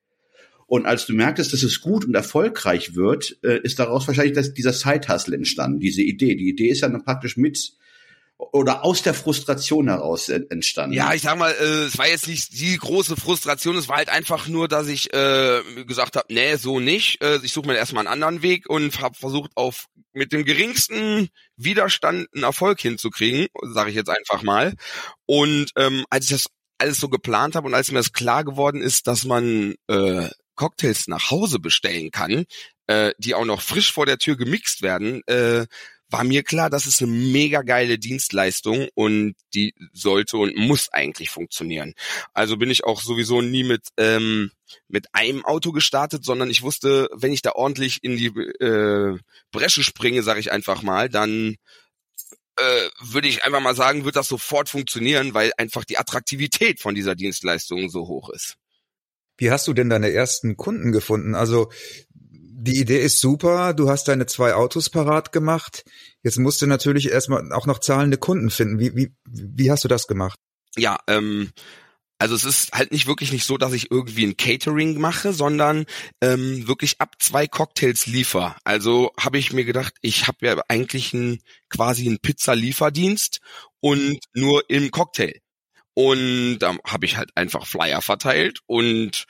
Und 0.66 0.84
als 0.84 1.06
du 1.06 1.14
merktest, 1.14 1.54
dass 1.54 1.62
es 1.62 1.80
gut 1.80 2.04
und 2.04 2.14
erfolgreich 2.14 2.94
wird, 2.94 3.38
äh, 3.42 3.58
ist 3.62 3.78
daraus 3.78 4.06
wahrscheinlich 4.06 4.34
das, 4.34 4.52
dieser 4.52 4.74
Side-Hustle 4.74 5.34
entstanden, 5.34 5.80
diese 5.80 6.02
Idee. 6.02 6.34
Die 6.34 6.50
Idee 6.50 6.68
ist 6.68 6.82
ja 6.82 6.88
dann 6.90 7.02
praktisch 7.02 7.38
mit 7.38 7.72
oder 8.38 8.84
aus 8.84 9.02
der 9.02 9.14
Frustration 9.14 9.88
heraus 9.88 10.28
entstanden? 10.28 10.94
Ja, 10.94 11.12
ich 11.12 11.22
sag 11.22 11.36
mal, 11.36 11.50
äh, 11.50 11.84
es 11.86 11.98
war 11.98 12.08
jetzt 12.08 12.28
nicht 12.28 12.52
die 12.52 12.76
große 12.76 13.16
Frustration, 13.16 13.76
es 13.76 13.88
war 13.88 13.96
halt 13.96 14.08
einfach 14.08 14.46
nur, 14.46 14.68
dass 14.68 14.86
ich 14.86 15.12
äh, 15.12 15.60
gesagt 15.84 16.16
habe, 16.16 16.32
nee, 16.32 16.54
so 16.56 16.78
nicht. 16.78 17.20
Äh, 17.20 17.40
ich 17.42 17.52
suche 17.52 17.66
mir 17.66 17.76
erstmal 17.76 18.06
einen 18.06 18.12
anderen 18.12 18.42
Weg 18.42 18.70
und 18.70 19.00
habe 19.00 19.16
versucht, 19.16 19.50
auf 19.56 19.86
mit 20.12 20.32
dem 20.32 20.44
geringsten 20.44 21.28
Widerstand 21.56 22.28
einen 22.32 22.44
Erfolg 22.44 22.80
hinzukriegen, 22.80 23.48
sage 23.72 23.90
ich 23.90 23.96
jetzt 23.96 24.10
einfach 24.10 24.42
mal. 24.42 24.74
Und 25.26 25.70
ähm, 25.76 26.04
als 26.08 26.26
ich 26.26 26.30
das 26.30 26.46
alles 26.78 27.00
so 27.00 27.08
geplant 27.08 27.56
habe 27.56 27.66
und 27.66 27.74
als 27.74 27.90
mir 27.90 27.98
das 27.98 28.12
klar 28.12 28.44
geworden 28.44 28.80
ist, 28.80 29.08
dass 29.08 29.24
man 29.24 29.74
äh, 29.88 30.28
Cocktails 30.54 31.08
nach 31.08 31.30
Hause 31.30 31.58
bestellen 31.58 32.10
kann, 32.10 32.44
äh, 32.86 33.12
die 33.18 33.34
auch 33.34 33.44
noch 33.44 33.62
frisch 33.62 33.92
vor 33.92 34.06
der 34.06 34.18
Tür 34.18 34.36
gemixt 34.36 34.82
werden, 34.82 35.22
äh, 35.26 35.66
war 36.10 36.24
mir 36.24 36.42
klar, 36.42 36.70
das 36.70 36.86
ist 36.86 37.02
eine 37.02 37.10
mega 37.10 37.62
geile 37.62 37.98
Dienstleistung 37.98 38.88
und 38.94 39.34
die 39.54 39.74
sollte 39.92 40.38
und 40.38 40.56
muss 40.56 40.88
eigentlich 40.90 41.30
funktionieren. 41.30 41.94
Also 42.32 42.56
bin 42.56 42.70
ich 42.70 42.84
auch 42.84 43.02
sowieso 43.02 43.42
nie 43.42 43.64
mit 43.64 43.88
ähm, 43.96 44.50
mit 44.88 45.06
einem 45.14 45.44
Auto 45.44 45.72
gestartet, 45.72 46.24
sondern 46.24 46.50
ich 46.50 46.62
wusste, 46.62 47.08
wenn 47.14 47.32
ich 47.32 47.42
da 47.42 47.52
ordentlich 47.52 48.02
in 48.02 48.16
die 48.16 48.26
äh, 48.26 49.18
Bresche 49.50 49.82
springe, 49.82 50.22
sage 50.22 50.40
ich 50.40 50.52
einfach 50.52 50.82
mal, 50.82 51.08
dann 51.08 51.56
äh, 52.56 52.88
würde 53.00 53.28
ich 53.28 53.44
einfach 53.44 53.60
mal 53.60 53.76
sagen, 53.76 54.04
wird 54.04 54.16
das 54.16 54.28
sofort 54.28 54.68
funktionieren, 54.68 55.34
weil 55.34 55.52
einfach 55.56 55.84
die 55.84 55.98
Attraktivität 55.98 56.80
von 56.80 56.94
dieser 56.94 57.14
Dienstleistung 57.14 57.88
so 57.88 58.08
hoch 58.08 58.30
ist. 58.30 58.56
Wie 59.36 59.52
hast 59.52 59.68
du 59.68 59.72
denn 59.72 59.88
deine 59.88 60.10
ersten 60.10 60.56
Kunden 60.56 60.90
gefunden? 60.90 61.36
Also 61.36 61.70
die 62.60 62.80
Idee 62.80 63.00
ist 63.00 63.20
super, 63.20 63.72
du 63.72 63.88
hast 63.88 64.08
deine 64.08 64.26
zwei 64.26 64.54
Autos 64.54 64.90
parat 64.90 65.30
gemacht. 65.30 65.84
Jetzt 66.24 66.38
musst 66.38 66.60
du 66.60 66.66
natürlich 66.66 67.08
erstmal 67.08 67.52
auch 67.52 67.66
noch 67.66 67.78
zahlende 67.78 68.18
Kunden 68.18 68.50
finden. 68.50 68.80
Wie, 68.80 68.96
wie, 68.96 69.14
wie 69.26 69.70
hast 69.70 69.84
du 69.84 69.88
das 69.88 70.08
gemacht? 70.08 70.40
Ja, 70.76 70.98
ähm, 71.06 71.52
also 72.18 72.34
es 72.34 72.44
ist 72.44 72.72
halt 72.72 72.90
nicht 72.90 73.06
wirklich 73.06 73.30
nicht 73.30 73.44
so, 73.44 73.58
dass 73.58 73.72
ich 73.72 73.92
irgendwie 73.92 74.26
ein 74.26 74.36
Catering 74.36 74.98
mache, 75.00 75.32
sondern 75.32 75.86
ähm, 76.20 76.66
wirklich 76.66 77.00
ab 77.00 77.14
zwei 77.20 77.46
Cocktails 77.46 78.06
liefer. 78.06 78.56
Also 78.64 79.12
habe 79.20 79.38
ich 79.38 79.52
mir 79.52 79.64
gedacht, 79.64 79.94
ich 80.00 80.26
habe 80.26 80.44
ja 80.44 80.60
eigentlich 80.66 81.14
ein, 81.14 81.40
quasi 81.68 82.08
einen 82.08 82.18
Pizza-Lieferdienst 82.18 83.38
und 83.78 84.18
nur 84.34 84.68
im 84.68 84.90
Cocktail. 84.90 85.38
Und 85.94 86.58
da 86.58 86.76
habe 86.84 87.06
ich 87.06 87.16
halt 87.16 87.30
einfach 87.36 87.66
Flyer 87.66 88.02
verteilt 88.02 88.60
und 88.66 89.26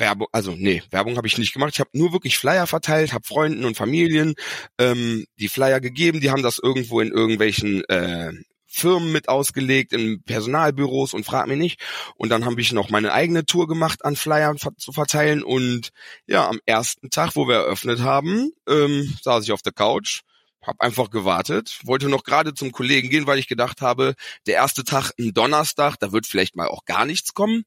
Werbung, 0.00 0.28
also 0.32 0.54
nee, 0.56 0.82
Werbung 0.90 1.16
habe 1.16 1.26
ich 1.26 1.38
nicht 1.38 1.52
gemacht. 1.52 1.72
Ich 1.74 1.80
habe 1.80 1.90
nur 1.92 2.12
wirklich 2.12 2.38
Flyer 2.38 2.66
verteilt, 2.66 3.12
habe 3.12 3.26
Freunden 3.26 3.64
und 3.64 3.76
Familien 3.76 4.34
ähm, 4.78 5.26
die 5.38 5.48
Flyer 5.48 5.80
gegeben. 5.80 6.20
Die 6.20 6.30
haben 6.30 6.42
das 6.42 6.58
irgendwo 6.58 7.00
in 7.00 7.12
irgendwelchen 7.12 7.84
äh, 7.84 8.32
Firmen 8.66 9.12
mit 9.12 9.28
ausgelegt, 9.28 9.92
in 9.92 10.22
Personalbüros 10.22 11.12
und 11.12 11.24
frag 11.24 11.48
mich 11.48 11.58
nicht. 11.58 11.80
Und 12.16 12.30
dann 12.30 12.44
habe 12.44 12.60
ich 12.60 12.72
noch 12.72 12.88
meine 12.88 13.12
eigene 13.12 13.44
Tour 13.44 13.66
gemacht, 13.66 14.04
an 14.04 14.16
Flyer 14.16 14.54
zu 14.56 14.92
verteilen. 14.92 15.42
Und 15.42 15.90
ja, 16.26 16.48
am 16.48 16.60
ersten 16.66 17.10
Tag, 17.10 17.34
wo 17.34 17.48
wir 17.48 17.56
eröffnet 17.56 18.00
haben, 18.00 18.52
ähm, 18.68 19.14
saß 19.22 19.44
ich 19.44 19.52
auf 19.52 19.62
der 19.62 19.72
Couch, 19.72 20.22
habe 20.62 20.80
einfach 20.80 21.10
gewartet, 21.10 21.80
wollte 21.84 22.08
noch 22.08 22.22
gerade 22.22 22.54
zum 22.54 22.70
Kollegen 22.70 23.10
gehen, 23.10 23.26
weil 23.26 23.38
ich 23.38 23.48
gedacht 23.48 23.80
habe, 23.80 24.14
der 24.46 24.54
erste 24.54 24.84
Tag, 24.84 25.12
ein 25.18 25.32
Donnerstag, 25.32 25.96
da 25.98 26.12
wird 26.12 26.26
vielleicht 26.26 26.54
mal 26.54 26.68
auch 26.68 26.84
gar 26.84 27.06
nichts 27.06 27.34
kommen 27.34 27.64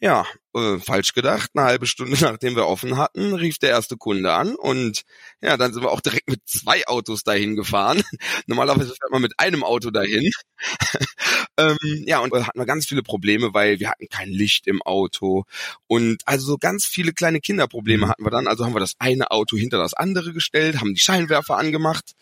Ja, 0.00 0.26
äh, 0.54 0.78
falsch 0.78 1.14
gedacht. 1.14 1.50
Eine 1.54 1.66
halbe 1.66 1.86
Stunde 1.86 2.16
nachdem 2.20 2.56
wir 2.56 2.66
offen 2.66 2.96
hatten, 2.96 3.34
rief 3.34 3.58
der 3.58 3.70
erste 3.70 3.96
Kunde 3.96 4.32
an 4.32 4.54
und 4.54 5.02
ja, 5.40 5.56
dann 5.56 5.72
sind 5.72 5.82
wir 5.82 5.90
auch 5.90 6.00
direkt 6.00 6.28
mit 6.28 6.40
zwei 6.46 6.86
Autos 6.86 7.22
dahin 7.22 7.56
gefahren. 7.56 8.02
Normalerweise 8.46 8.94
fährt 8.94 9.10
man 9.10 9.22
mit 9.22 9.38
einem 9.38 9.64
Auto 9.64 9.90
dahin. 9.90 10.30
ähm, 11.58 11.78
ja, 12.06 12.18
und 12.18 12.32
hatten 12.34 12.58
wir 12.58 12.66
ganz 12.66 12.86
viele 12.86 13.02
Probleme, 13.02 13.54
weil 13.54 13.80
wir 13.80 13.88
hatten 13.90 14.08
kein 14.08 14.28
Licht 14.28 14.66
im 14.66 14.82
Auto 14.82 15.44
und 15.86 16.22
also 16.26 16.46
so 16.46 16.58
ganz 16.58 16.86
viele 16.86 17.12
kleine 17.12 17.40
Kinderprobleme 17.40 18.06
mhm. 18.06 18.10
hatten 18.10 18.24
wir 18.24 18.30
dann. 18.30 18.46
Also 18.46 18.64
haben 18.64 18.74
wir 18.74 18.80
das 18.80 18.94
eine 18.98 19.30
Auto 19.30 19.56
hinter 19.56 19.78
das 19.78 19.94
andere 19.94 20.32
gestellt, 20.32 20.80
haben 20.80 20.94
die 20.94 21.00
Scheinwerfer 21.00 21.56
angemacht 21.56 22.12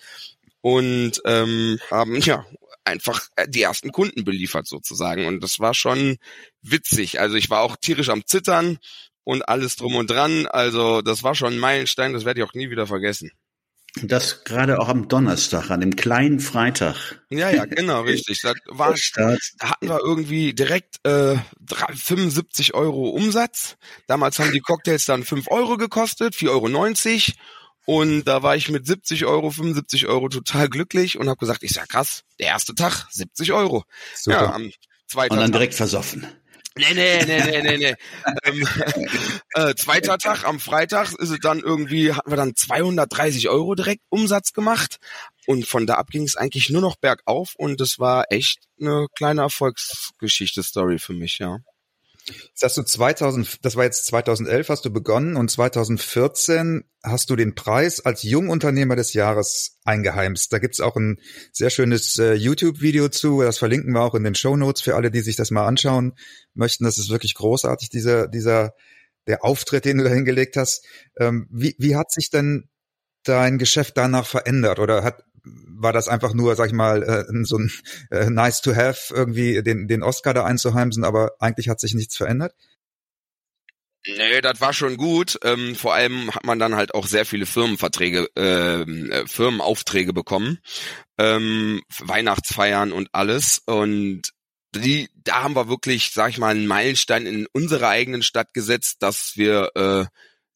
und 0.60 1.20
ähm, 1.24 1.78
haben 1.90 2.16
ja 2.20 2.46
einfach 2.84 3.28
äh, 3.36 3.48
die 3.48 3.62
ersten 3.62 3.92
Kunden 3.92 4.24
beliefert 4.24 4.66
sozusagen. 4.66 5.26
Und 5.26 5.42
das 5.42 5.60
war 5.60 5.74
schon 5.74 6.18
witzig. 6.62 7.20
Also 7.20 7.36
ich 7.36 7.50
war 7.50 7.60
auch 7.60 7.76
tierisch 7.76 8.08
am 8.08 8.26
Zittern 8.26 8.78
und 9.24 9.48
alles 9.48 9.76
drum 9.76 9.96
und 9.96 10.10
dran. 10.10 10.46
Also 10.46 11.02
das 11.02 11.22
war 11.22 11.34
schon 11.34 11.54
ein 11.54 11.58
Meilenstein, 11.58 12.12
das 12.12 12.24
werde 12.24 12.40
ich 12.40 12.46
auch 12.46 12.54
nie 12.54 12.70
wieder 12.70 12.86
vergessen. 12.86 13.30
Das 14.00 14.44
gerade 14.44 14.80
auch 14.80 14.88
am 14.88 15.08
Donnerstag, 15.08 15.70
an 15.70 15.80
dem 15.80 15.94
kleinen 15.96 16.40
Freitag. 16.40 17.22
Ja, 17.28 17.50
ja, 17.50 17.66
genau, 17.66 18.00
richtig. 18.02 18.40
Da, 18.40 18.54
war, 18.66 18.94
da 19.14 19.36
hatten 19.60 19.88
wir 19.88 20.00
irgendwie 20.00 20.54
direkt 20.54 21.06
äh, 21.06 21.36
75 21.94 22.72
Euro 22.72 23.10
Umsatz. 23.10 23.76
Damals 24.06 24.38
haben 24.38 24.52
die 24.52 24.60
Cocktails 24.60 25.04
dann 25.04 25.24
5 25.24 25.48
Euro 25.50 25.76
gekostet, 25.76 26.34
4,90 26.34 26.48
Euro. 26.48 27.38
Und 27.84 28.24
da 28.24 28.42
war 28.42 28.56
ich 28.56 28.68
mit 28.68 28.86
70 28.86 29.24
Euro, 29.24 29.50
75 29.50 30.06
Euro 30.06 30.28
total 30.28 30.68
glücklich 30.68 31.18
und 31.18 31.28
habe 31.28 31.38
gesagt, 31.38 31.62
ich 31.62 31.72
sag 31.72 31.88
krass, 31.88 32.22
der 32.38 32.48
erste 32.48 32.74
Tag 32.74 33.06
70 33.10 33.52
Euro. 33.52 33.84
Super. 34.14 34.42
Ja, 34.42 34.52
am 34.54 34.70
zweiten 35.06 35.34
und 35.34 35.40
dann 35.40 35.50
Tag, 35.50 35.60
direkt 35.60 35.74
versoffen. 35.74 36.26
Nee, 36.76 36.94
nee, 36.94 37.24
nee, 37.26 37.42
nee, 37.44 37.62
nee, 37.62 37.76
nee. 37.76 37.94
ähm, 38.44 38.66
äh, 39.54 39.74
zweiter 39.74 40.16
Tag, 40.16 40.44
am 40.44 40.58
Freitag 40.58 41.12
ist 41.12 41.28
es 41.28 41.38
dann 41.40 41.60
irgendwie, 41.60 42.12
hatten 42.14 42.30
wir 42.30 42.36
dann 42.36 42.56
230 42.56 43.48
Euro 43.50 43.74
direkt 43.74 44.02
Umsatz 44.08 44.52
gemacht. 44.52 44.98
Und 45.46 45.66
von 45.66 45.86
da 45.86 45.94
ab 45.94 46.08
ging 46.10 46.22
es 46.22 46.36
eigentlich 46.36 46.70
nur 46.70 46.80
noch 46.80 46.96
bergauf 46.96 47.54
und 47.56 47.80
das 47.80 47.98
war 47.98 48.26
echt 48.30 48.60
eine 48.80 49.06
kleine 49.16 49.42
Erfolgsgeschichte-Story 49.42 50.98
für 50.98 51.14
mich, 51.14 51.38
ja. 51.38 51.58
Jetzt 52.26 52.76
du 52.76 52.82
2000, 52.82 53.64
das 53.64 53.76
war 53.76 53.84
jetzt 53.84 54.06
2011 54.06 54.68
hast 54.68 54.84
du 54.84 54.92
begonnen 54.92 55.36
und 55.36 55.50
2014 55.50 56.84
hast 57.02 57.30
du 57.30 57.36
den 57.36 57.54
Preis 57.54 58.00
als 58.00 58.22
Jungunternehmer 58.22 58.94
des 58.94 59.12
Jahres 59.12 59.78
eingeheimst. 59.84 60.52
Da 60.52 60.58
gibt's 60.58 60.80
auch 60.80 60.96
ein 60.96 61.18
sehr 61.52 61.70
schönes 61.70 62.18
äh, 62.18 62.34
YouTube-Video 62.34 63.08
zu, 63.08 63.42
das 63.42 63.58
verlinken 63.58 63.92
wir 63.92 64.02
auch 64.02 64.14
in 64.14 64.24
den 64.24 64.34
Show 64.34 64.56
Notes 64.56 64.82
für 64.82 64.94
alle, 64.94 65.10
die 65.10 65.20
sich 65.20 65.36
das 65.36 65.50
mal 65.50 65.66
anschauen 65.66 66.12
möchten. 66.54 66.84
Das 66.84 66.98
ist 66.98 67.10
wirklich 67.10 67.34
großartig, 67.34 67.90
dieser, 67.90 68.28
dieser, 68.28 68.74
der 69.26 69.44
Auftritt, 69.44 69.84
den 69.84 69.98
du 69.98 70.04
da 70.04 70.10
hingelegt 70.10 70.56
hast. 70.56 70.84
Ähm, 71.18 71.48
wie, 71.50 71.74
wie 71.78 71.96
hat 71.96 72.12
sich 72.12 72.30
denn 72.30 72.68
dein 73.24 73.58
Geschäft 73.58 73.96
danach 73.96 74.26
verändert 74.26 74.78
oder 74.78 75.04
hat, 75.04 75.24
war 75.44 75.92
das 75.92 76.08
einfach 76.08 76.34
nur, 76.34 76.54
sag 76.56 76.68
ich 76.68 76.72
mal, 76.72 77.02
äh, 77.02 77.44
so 77.44 77.58
ein 77.58 77.70
äh, 78.10 78.30
nice 78.30 78.60
to 78.60 78.74
have, 78.74 79.12
irgendwie 79.14 79.62
den, 79.62 79.88
den 79.88 80.02
Oscar 80.02 80.34
da 80.34 80.44
einzuheimsen, 80.44 81.04
aber 81.04 81.32
eigentlich 81.38 81.68
hat 81.68 81.80
sich 81.80 81.94
nichts 81.94 82.16
verändert? 82.16 82.54
Nee, 84.04 84.40
das 84.40 84.60
war 84.60 84.72
schon 84.72 84.96
gut. 84.96 85.38
Ähm, 85.44 85.76
vor 85.76 85.94
allem 85.94 86.34
hat 86.34 86.44
man 86.44 86.58
dann 86.58 86.74
halt 86.74 86.92
auch 86.94 87.06
sehr 87.06 87.24
viele 87.24 87.46
Firmenverträge, 87.46 88.28
ähm, 88.34 89.10
äh, 89.12 89.26
Firmenaufträge 89.28 90.12
bekommen, 90.12 90.58
ähm, 91.18 91.82
Weihnachtsfeiern 92.00 92.90
und 92.90 93.10
alles. 93.12 93.62
Und 93.64 94.32
die, 94.74 95.08
da 95.14 95.44
haben 95.44 95.54
wir 95.54 95.68
wirklich, 95.68 96.10
sag 96.12 96.30
ich 96.30 96.38
mal, 96.38 96.48
einen 96.48 96.66
Meilenstein 96.66 97.26
in 97.26 97.46
unserer 97.52 97.88
eigenen 97.88 98.22
Stadt 98.22 98.54
gesetzt, 98.54 99.02
dass 99.02 99.36
wir 99.36 99.70
äh, 99.76 100.06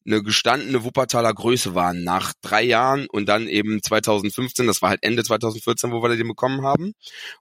eine 0.07 0.23
gestandene 0.23 0.83
Wuppertaler 0.83 1.33
Größe 1.33 1.75
waren 1.75 2.03
nach 2.03 2.33
drei 2.41 2.63
Jahren 2.63 3.07
und 3.07 3.27
dann 3.27 3.47
eben 3.47 3.83
2015, 3.83 4.65
das 4.65 4.81
war 4.81 4.89
halt 4.89 5.03
Ende 5.03 5.23
2014, 5.23 5.91
wo 5.91 6.01
wir 6.01 6.15
den 6.15 6.27
bekommen 6.27 6.63
haben. 6.63 6.93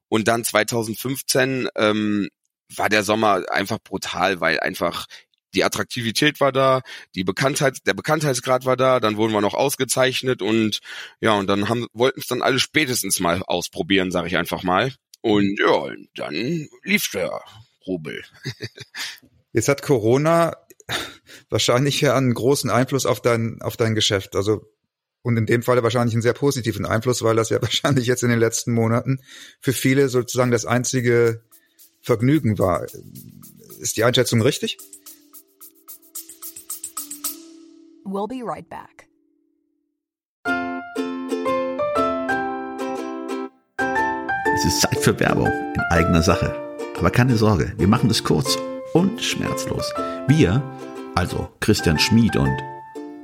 Und 0.09 0.27
dann 0.29 0.45
2015 0.45 1.69
ähm, 1.77 2.29
war 2.75 2.89
der 2.89 3.05
Sommer 3.05 3.45
einfach 3.51 3.79
brutal, 3.83 4.41
weil 4.41 4.59
einfach 4.59 5.07
die 5.55 5.65
Attraktivität 5.65 6.41
war 6.41 6.53
da, 6.53 6.83
die 7.15 7.25
Bekanntheit, 7.25 7.79
der 7.87 7.95
Bekanntheitsgrad 7.95 8.67
war 8.67 8.77
da, 8.77 9.01
dann 9.01 9.17
wurden 9.17 9.33
wir 9.33 9.41
noch 9.41 9.55
ausgezeichnet 9.55 10.43
und 10.43 10.81
ja, 11.21 11.33
und 11.35 11.47
dann 11.47 11.69
haben, 11.69 11.87
wollten 11.93 12.21
es 12.21 12.27
dann 12.27 12.43
alle 12.43 12.59
spätestens 12.59 13.21
mal 13.21 13.43
ausprobieren, 13.47 14.11
sage 14.11 14.27
ich 14.27 14.37
einfach 14.37 14.65
mal. 14.65 14.93
Und 15.23 15.59
ja, 15.59 15.87
dann 16.15 16.69
lief 16.83 17.11
der 17.11 17.41
Rubel. 17.87 18.25
Jetzt 19.53 19.69
hat 19.69 19.83
Corona 19.83 20.53
wahrscheinlich 21.51 22.01
ja 22.01 22.17
einen 22.17 22.35
großen 22.35 22.71
Einfluss 22.71 23.07
auf 23.07 23.21
dein, 23.21 23.61
auf 23.63 23.77
dein 23.77 23.95
Geschäft. 23.95 24.37
Also, 24.37 24.65
und 25.23 25.37
in 25.37 25.47
dem 25.47 25.63
Falle 25.63 25.83
wahrscheinlich 25.83 26.15
einen 26.15 26.23
sehr 26.23 26.33
positiven 26.33 26.87
Einfluss, 26.87 27.23
weil 27.23 27.37
das 27.37 27.51
ja 27.51 27.61
wahrscheinlich 27.63 28.07
jetzt 28.07 28.23
in 28.23 28.31
den 28.31 28.39
letzten 28.39 28.73
Monaten 28.73 29.21
für 29.61 29.73
viele 29.73 30.09
sozusagen 30.09 30.51
das 30.51 30.65
einzige 30.65 31.43
Vergnügen 32.01 32.59
war. 32.59 32.87
Ist 33.81 33.97
die 33.97 34.05
Einschätzung 34.05 34.41
richtig? 34.41 34.79
We'll 38.05 38.29
be 38.29 38.45
right 38.45 38.69
back. 38.69 39.09
Es 44.55 44.65
ist 44.65 44.81
Zeit 44.81 44.99
für 45.01 45.19
Werbung 45.21 45.49
in 45.49 45.81
eigener 45.91 46.23
Sache. 46.23 46.55
Aber 46.97 47.11
keine 47.11 47.37
Sorge, 47.37 47.75
wir 47.77 47.89
machen 47.89 48.09
es 48.09 48.25
kurz 48.25 48.57
und 48.97 49.23
schmerzlos. 49.23 49.93
Wir, 50.27 50.63
also 51.15 51.51
Christian 51.61 51.99
Schmid 51.99 52.35
und 52.35 52.57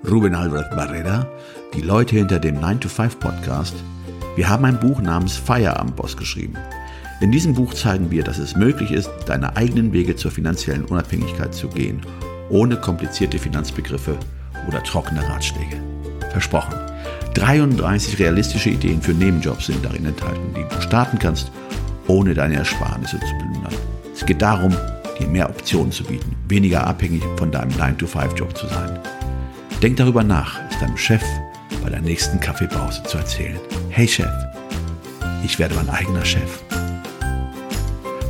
Ruben 0.07 0.35
Albert 0.35 0.77
Barrera, 0.77 1.27
die 1.73 1.81
Leute 1.81 2.17
hinter 2.17 2.39
dem 2.39 2.59
9-to-5 2.59 3.17
Podcast, 3.19 3.75
wir 4.37 4.51
haben 4.51 4.67
ein 4.67 4.79
Buch 4.79 5.01
namens 5.01 5.37
Feierabendboss 5.37 6.19
geschrieben. 6.19 6.59
In 7.23 7.33
diesem 7.33 7.55
Buch 7.55 7.73
zeigen 7.73 8.11
wir, 8.11 8.23
dass 8.23 8.37
es 8.37 8.55
möglich 8.55 8.91
ist, 8.91 9.11
deine 9.25 9.57
eigenen 9.57 9.95
Wege 9.95 10.15
zur 10.15 10.31
finanziellen 10.31 10.85
Unabhängigkeit 10.85 11.55
zu 11.55 11.69
gehen, 11.69 12.03
ohne 12.51 12.77
komplizierte 12.77 13.39
Finanzbegriffe 13.39 14.19
oder 14.69 14.83
trockene 14.83 15.27
Ratschläge. 15.27 15.81
Versprochen. 16.33 16.75
33 17.33 18.19
realistische 18.19 18.69
Ideen 18.69 19.01
für 19.01 19.15
Nebenjobs 19.15 19.67
sind 19.67 19.83
darin 19.83 20.05
enthalten, 20.05 20.53
die 20.55 20.75
du 20.75 20.83
starten 20.83 21.19
kannst, 21.19 21.51
ohne 22.09 22.35
deine 22.35 22.57
Ersparnisse 22.57 23.19
zu 23.21 23.39
plündern. 23.39 23.73
Es 24.15 24.27
geht 24.27 24.43
darum, 24.43 24.77
dir 25.19 25.27
mehr 25.27 25.49
Optionen 25.49 25.93
zu 25.93 26.05
bieten, 26.05 26.37
weniger 26.49 26.87
abhängig 26.87 27.23
von 27.37 27.51
deinem 27.51 27.71
9-to-5-Job 27.73 28.57
zu 28.57 28.67
sein. 28.67 28.99
Denk 29.83 29.97
darüber 29.97 30.23
nach, 30.23 30.61
es 30.71 30.79
deinem 30.79 30.97
Chef 30.97 31.23
bei 31.83 31.91
der 31.91 32.01
nächsten 32.01 32.39
Kaffeepause 32.41 33.03
zu 33.05 33.19
erzählen. 33.19 33.59
Hey 33.91 34.07
Chef, 34.07 34.31
ich 35.45 35.59
werde 35.59 35.75
mein 35.75 35.91
eigener 35.91 36.25
Chef. 36.25 36.63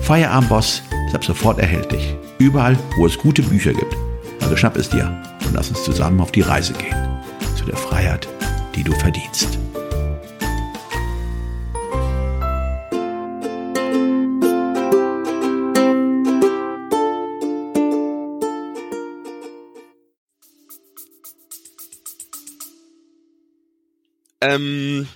Feierabendboss 0.02 0.82
ist 1.06 1.14
ab 1.14 1.24
sofort 1.24 1.58
erhältlich. 1.58 2.16
Überall, 2.38 2.76
wo 2.96 3.06
es 3.06 3.18
gute 3.18 3.42
Bücher 3.42 3.72
gibt. 3.72 3.96
Also 4.40 4.56
schnapp 4.56 4.76
es 4.76 4.88
dir 4.88 5.06
und 5.46 5.54
lass 5.54 5.68
uns 5.68 5.84
zusammen 5.84 6.20
auf 6.20 6.32
die 6.32 6.40
Reise 6.40 6.72
gehen. 6.72 6.96
Zu 7.56 7.66
der 7.66 7.76
Freiheit, 7.76 8.26
die 8.74 8.82
du 8.82 8.92
verdienst. 8.92 9.58
Ähm, 24.54 25.08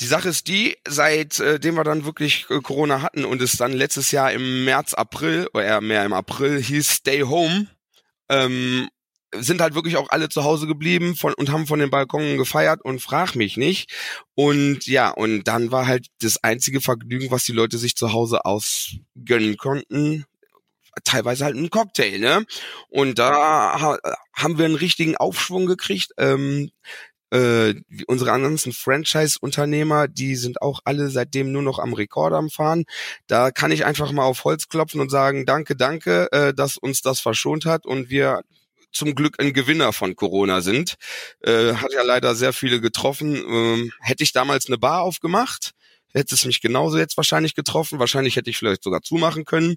die 0.00 0.06
Sache 0.06 0.28
ist 0.28 0.48
die, 0.48 0.76
seitdem 0.86 1.74
äh, 1.74 1.76
wir 1.76 1.84
dann 1.84 2.04
wirklich 2.04 2.46
äh, 2.50 2.60
Corona 2.60 3.02
hatten 3.02 3.24
und 3.24 3.42
es 3.42 3.56
dann 3.56 3.72
letztes 3.72 4.10
Jahr 4.10 4.32
im 4.32 4.64
März, 4.64 4.94
April, 4.94 5.48
oder 5.52 5.64
eher 5.64 5.80
mehr 5.80 6.04
im 6.04 6.12
April 6.12 6.62
hieß 6.62 6.88
Stay 6.88 7.22
Home, 7.22 7.66
ähm, 8.28 8.88
sind 9.34 9.60
halt 9.60 9.74
wirklich 9.74 9.96
auch 9.96 10.10
alle 10.10 10.28
zu 10.28 10.44
Hause 10.44 10.66
geblieben 10.66 11.14
von, 11.14 11.34
und 11.34 11.50
haben 11.50 11.66
von 11.66 11.78
den 11.78 11.90
Balkonen 11.90 12.36
gefeiert 12.36 12.80
und 12.82 13.00
frag 13.00 13.36
mich 13.36 13.56
nicht. 13.56 13.92
Und 14.34 14.86
ja, 14.86 15.10
und 15.10 15.44
dann 15.44 15.70
war 15.70 15.86
halt 15.86 16.08
das 16.20 16.42
einzige 16.42 16.80
Vergnügen, 16.80 17.30
was 17.30 17.44
die 17.44 17.52
Leute 17.52 17.78
sich 17.78 17.94
zu 17.94 18.12
Hause 18.12 18.44
ausgönnen 18.44 19.56
konnten, 19.56 20.24
teilweise 21.04 21.44
halt 21.44 21.56
ein 21.56 21.70
Cocktail, 21.70 22.18
ne? 22.18 22.44
Und 22.88 23.18
da 23.18 23.80
ha 23.80 23.98
haben 24.34 24.58
wir 24.58 24.64
einen 24.64 24.74
richtigen 24.74 25.16
Aufschwung 25.16 25.66
gekriegt. 25.66 26.12
Ähm, 26.18 26.70
äh, 27.30 27.74
unsere 28.06 28.30
ganzen 28.30 28.72
Franchise-Unternehmer, 28.72 30.08
die 30.08 30.36
sind 30.36 30.62
auch 30.62 30.80
alle 30.84 31.10
seitdem 31.10 31.52
nur 31.52 31.62
noch 31.62 31.78
am 31.78 31.92
Rekord 31.92 32.32
am 32.32 32.50
Fahren. 32.50 32.84
Da 33.26 33.50
kann 33.50 33.72
ich 33.72 33.84
einfach 33.84 34.12
mal 34.12 34.24
auf 34.24 34.44
Holz 34.44 34.68
klopfen 34.68 35.00
und 35.00 35.10
sagen, 35.10 35.46
danke, 35.46 35.76
danke, 35.76 36.30
äh, 36.32 36.54
dass 36.54 36.76
uns 36.76 37.02
das 37.02 37.20
verschont 37.20 37.66
hat 37.66 37.86
und 37.86 38.10
wir 38.10 38.42
zum 38.92 39.14
Glück 39.14 39.40
ein 39.40 39.52
Gewinner 39.52 39.92
von 39.92 40.16
Corona 40.16 40.60
sind. 40.60 40.96
Äh, 41.42 41.74
hat 41.74 41.92
ja 41.92 42.02
leider 42.02 42.34
sehr 42.34 42.52
viele 42.52 42.80
getroffen. 42.80 43.36
Ähm, 43.36 43.92
hätte 44.00 44.24
ich 44.24 44.32
damals 44.32 44.66
eine 44.66 44.78
Bar 44.78 45.02
aufgemacht, 45.02 45.72
hätte 46.12 46.34
es 46.34 46.44
mich 46.44 46.60
genauso 46.60 46.98
jetzt 46.98 47.16
wahrscheinlich 47.16 47.54
getroffen. 47.54 47.98
Wahrscheinlich 47.98 48.36
hätte 48.36 48.50
ich 48.50 48.58
vielleicht 48.58 48.82
sogar 48.82 49.02
zumachen 49.02 49.44
können. 49.44 49.76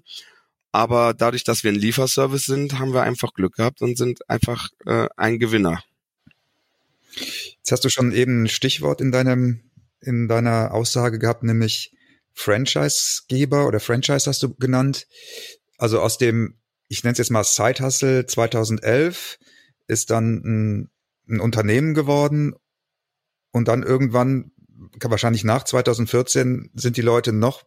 Aber 0.72 1.14
dadurch, 1.14 1.44
dass 1.44 1.62
wir 1.62 1.70
ein 1.70 1.76
Lieferservice 1.76 2.46
sind, 2.46 2.80
haben 2.80 2.92
wir 2.92 3.04
einfach 3.04 3.32
Glück 3.32 3.54
gehabt 3.54 3.80
und 3.80 3.96
sind 3.96 4.28
einfach 4.28 4.70
äh, 4.86 5.06
ein 5.16 5.38
Gewinner. 5.38 5.84
Jetzt 7.16 7.72
hast 7.72 7.84
du 7.84 7.88
schon 7.88 8.12
eben 8.12 8.44
ein 8.44 8.48
Stichwort 8.48 9.00
in 9.00 9.12
deinem 9.12 9.70
in 10.00 10.28
deiner 10.28 10.72
Aussage 10.72 11.18
gehabt, 11.18 11.42
nämlich 11.42 11.96
Franchisegeber 12.34 13.66
oder 13.66 13.80
Franchise 13.80 14.28
hast 14.28 14.42
du 14.42 14.54
genannt. 14.54 15.06
Also 15.78 16.00
aus 16.00 16.18
dem, 16.18 16.58
ich 16.88 17.04
nenne 17.04 17.12
es 17.12 17.18
jetzt 17.18 17.30
mal 17.30 17.44
Side 17.44 17.82
Hustle 17.82 18.26
2011 18.26 19.38
ist 19.86 20.10
dann 20.10 20.42
ein, 20.44 20.90
ein 21.28 21.40
Unternehmen 21.40 21.94
geworden 21.94 22.54
und 23.52 23.68
dann 23.68 23.82
irgendwann, 23.82 24.52
wahrscheinlich 25.00 25.44
nach 25.44 25.64
2014, 25.64 26.70
sind 26.74 26.96
die 26.96 27.02
Leute 27.02 27.32
noch, 27.32 27.64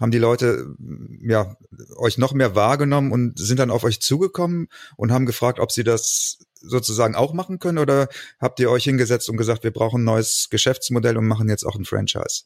haben 0.00 0.10
die 0.10 0.18
Leute 0.18 0.74
ja 1.20 1.56
euch 1.96 2.18
noch 2.18 2.32
mehr 2.32 2.54
wahrgenommen 2.54 3.12
und 3.12 3.38
sind 3.38 3.58
dann 3.58 3.70
auf 3.70 3.84
euch 3.84 4.00
zugekommen 4.00 4.68
und 4.96 5.12
haben 5.12 5.26
gefragt, 5.26 5.60
ob 5.60 5.72
sie 5.72 5.84
das 5.84 6.38
sozusagen 6.60 7.14
auch 7.14 7.32
machen 7.32 7.58
können 7.58 7.78
oder 7.78 8.08
habt 8.40 8.60
ihr 8.60 8.70
euch 8.70 8.84
hingesetzt 8.84 9.28
und 9.28 9.36
gesagt, 9.36 9.64
wir 9.64 9.72
brauchen 9.72 10.02
ein 10.02 10.04
neues 10.04 10.48
Geschäftsmodell 10.50 11.16
und 11.16 11.26
machen 11.26 11.48
jetzt 11.48 11.64
auch 11.64 11.76
ein 11.76 11.84
Franchise? 11.84 12.44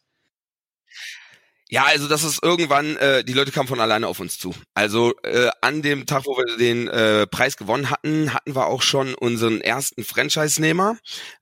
Ja, 1.72 1.84
also 1.84 2.06
das 2.06 2.22
ist 2.22 2.42
irgendwann, 2.42 2.98
äh, 2.98 3.24
die 3.24 3.32
Leute 3.32 3.50
kamen 3.50 3.66
von 3.66 3.80
alleine 3.80 4.06
auf 4.06 4.20
uns 4.20 4.38
zu. 4.38 4.54
Also 4.74 5.14
äh, 5.22 5.48
an 5.62 5.80
dem 5.80 6.04
Tag, 6.04 6.26
wo 6.26 6.36
wir 6.36 6.58
den 6.58 6.86
äh, 6.86 7.26
Preis 7.26 7.56
gewonnen 7.56 7.88
hatten, 7.88 8.34
hatten 8.34 8.54
wir 8.54 8.66
auch 8.66 8.82
schon 8.82 9.14
unseren 9.14 9.62
ersten 9.62 10.04
Franchise-Nehmer. 10.04 10.98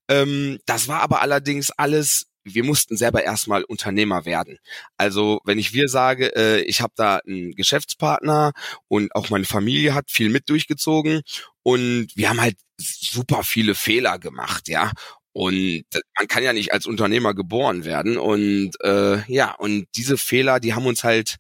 Ähm, 0.09 0.61
das 0.67 0.87
war 0.87 1.00
aber 1.00 1.21
allerdings 1.21 1.73
alles 1.73 2.29
wir 2.44 2.64
mussten 2.64 2.97
selber 2.97 3.23
erstmal 3.23 3.64
Unternehmer 3.64 4.25
werden. 4.25 4.59
Also 4.97 5.40
wenn 5.44 5.59
ich 5.59 5.73
wir 5.73 5.88
sage, 5.88 6.35
äh, 6.37 6.62
ich 6.62 6.80
habe 6.80 6.92
da 6.97 7.16
einen 7.26 7.52
Geschäftspartner 7.52 8.52
und 8.88 9.14
auch 9.14 9.30
meine 9.30 9.44
Familie 9.44 9.94
hat 9.94 10.11
viel 10.11 10.30
mit 10.30 10.49
durchgezogen 10.49 11.23
und 11.62 12.09
wir 12.14 12.28
haben 12.30 12.40
halt 12.40 12.56
super 12.78 13.42
viele 13.42 13.75
Fehler 13.75 14.18
gemacht, 14.18 14.68
ja. 14.68 14.92
Und 15.32 15.85
man 16.18 16.28
kann 16.28 16.42
ja 16.42 16.52
nicht 16.52 16.73
als 16.73 16.87
Unternehmer 16.87 17.35
geboren 17.35 17.85
werden. 17.85 18.18
Und 18.18 18.73
äh, 18.82 19.23
ja, 19.32 19.54
und 19.54 19.87
diese 19.94 20.18
Fehler, 20.18 20.59
die 20.59 20.75
haben 20.75 20.87
uns 20.87 21.04
halt 21.04 21.37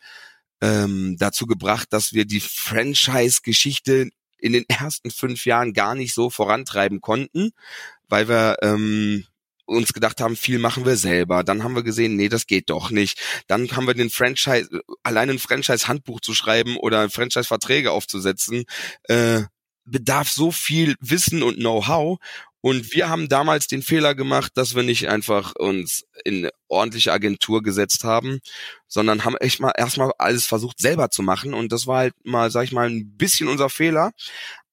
ähm, 0.60 1.16
dazu 1.18 1.46
gebracht, 1.46 1.88
dass 1.90 2.12
wir 2.12 2.24
die 2.24 2.40
Franchise-Geschichte 2.40 4.10
in 4.38 4.52
den 4.52 4.64
ersten 4.68 5.10
fünf 5.10 5.44
Jahren 5.44 5.72
gar 5.72 5.94
nicht 5.94 6.14
so 6.14 6.30
vorantreiben 6.30 7.00
konnten, 7.00 7.50
weil 8.08 8.28
wir 8.28 8.58
ähm, 8.62 9.26
uns 9.70 9.92
gedacht 9.92 10.20
haben, 10.20 10.36
viel 10.36 10.58
machen 10.58 10.84
wir 10.84 10.96
selber. 10.96 11.44
Dann 11.44 11.62
haben 11.62 11.74
wir 11.74 11.82
gesehen, 11.82 12.16
nee, 12.16 12.28
das 12.28 12.46
geht 12.46 12.70
doch 12.70 12.90
nicht. 12.90 13.20
Dann 13.46 13.70
haben 13.72 13.86
wir 13.86 13.94
den 13.94 14.10
Franchise, 14.10 14.68
allein 15.02 15.30
ein 15.30 15.38
Franchise-Handbuch 15.38 16.20
zu 16.20 16.34
schreiben 16.34 16.76
oder 16.76 17.08
Franchise-Verträge 17.08 17.92
aufzusetzen, 17.92 18.64
äh, 19.04 19.42
bedarf 19.84 20.30
so 20.30 20.50
viel 20.50 20.96
Wissen 21.00 21.42
und 21.42 21.56
Know-how. 21.56 22.18
Und 22.62 22.92
wir 22.92 23.08
haben 23.08 23.28
damals 23.28 23.68
den 23.68 23.82
Fehler 23.82 24.14
gemacht, 24.14 24.52
dass 24.54 24.74
wir 24.74 24.82
nicht 24.82 25.08
einfach 25.08 25.54
uns 25.56 26.04
in 26.24 26.38
eine 26.38 26.50
ordentliche 26.68 27.12
Agentur 27.12 27.62
gesetzt 27.62 28.04
haben, 28.04 28.40
sondern 28.86 29.24
haben 29.24 29.36
echt 29.38 29.60
mal 29.60 29.72
erstmal 29.76 30.12
alles 30.18 30.46
versucht 30.46 30.78
selber 30.78 31.10
zu 31.10 31.22
machen. 31.22 31.54
Und 31.54 31.72
das 31.72 31.86
war 31.86 31.98
halt 31.98 32.14
mal, 32.22 32.50
sag 32.50 32.64
ich 32.64 32.72
mal, 32.72 32.90
ein 32.90 33.16
bisschen 33.16 33.48
unser 33.48 33.70
Fehler. 33.70 34.12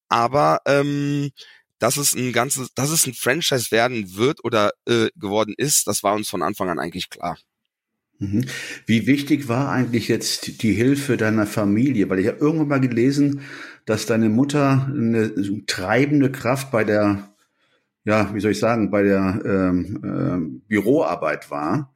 Aber 0.09 0.59
ähm, 0.65 1.31
dass 1.79 1.97
es 1.97 2.15
ein 2.15 2.33
ganzes, 2.33 2.73
dass 2.73 2.89
es 2.89 3.05
ein 3.05 3.13
Franchise 3.13 3.71
werden 3.71 4.15
wird 4.15 4.43
oder 4.43 4.71
äh, 4.87 5.09
geworden 5.15 5.53
ist, 5.57 5.87
das 5.87 6.03
war 6.03 6.15
uns 6.15 6.29
von 6.29 6.41
Anfang 6.41 6.69
an 6.69 6.79
eigentlich 6.79 7.09
klar. 7.09 7.37
Mhm. 8.19 8.45
Wie 8.85 9.05
wichtig 9.05 9.47
war 9.47 9.69
eigentlich 9.69 10.07
jetzt 10.07 10.63
die 10.63 10.73
Hilfe 10.73 11.17
deiner 11.17 11.45
Familie? 11.45 12.09
Weil 12.09 12.19
ich 12.19 12.27
habe 12.27 12.39
irgendwann 12.39 12.67
mal 12.67 12.81
gelesen, 12.81 13.41
dass 13.85 14.05
deine 14.05 14.29
Mutter 14.29 14.87
eine 14.91 15.33
treibende 15.67 16.31
Kraft 16.31 16.71
bei 16.71 16.83
der, 16.83 17.29
ja, 18.05 18.33
wie 18.33 18.39
soll 18.39 18.51
ich 18.51 18.59
sagen, 18.59 18.89
bei 18.89 19.03
der 19.03 19.41
ähm, 19.45 20.01
ähm, 20.03 20.61
Büroarbeit 20.67 21.51
war 21.51 21.93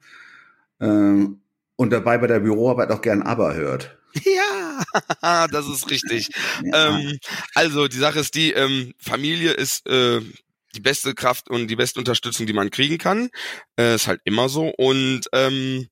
ähm, 0.80 1.40
und 1.76 1.92
dabei 1.92 2.18
bei 2.18 2.28
der 2.28 2.40
Büroarbeit 2.40 2.90
auch 2.92 3.02
gern 3.02 3.22
Aber 3.22 3.54
hört. 3.54 3.98
Ja, 4.24 4.84
das 5.50 5.66
ist 5.68 5.90
richtig. 5.90 6.28
Ja. 6.62 6.88
Ähm, 6.98 7.18
also 7.54 7.88
die 7.88 7.98
Sache 7.98 8.20
ist 8.20 8.34
die, 8.34 8.52
ähm, 8.52 8.92
Familie 8.98 9.52
ist 9.52 9.86
äh, 9.86 10.20
die 10.74 10.80
beste 10.80 11.14
Kraft 11.14 11.50
und 11.50 11.68
die 11.68 11.76
beste 11.76 11.98
Unterstützung, 11.98 12.46
die 12.46 12.52
man 12.52 12.70
kriegen 12.70 12.98
kann. 12.98 13.30
Äh, 13.78 13.94
ist 13.94 14.06
halt 14.06 14.20
immer 14.24 14.48
so. 14.48 14.68
Und 14.76 15.22
ähm, 15.32 15.88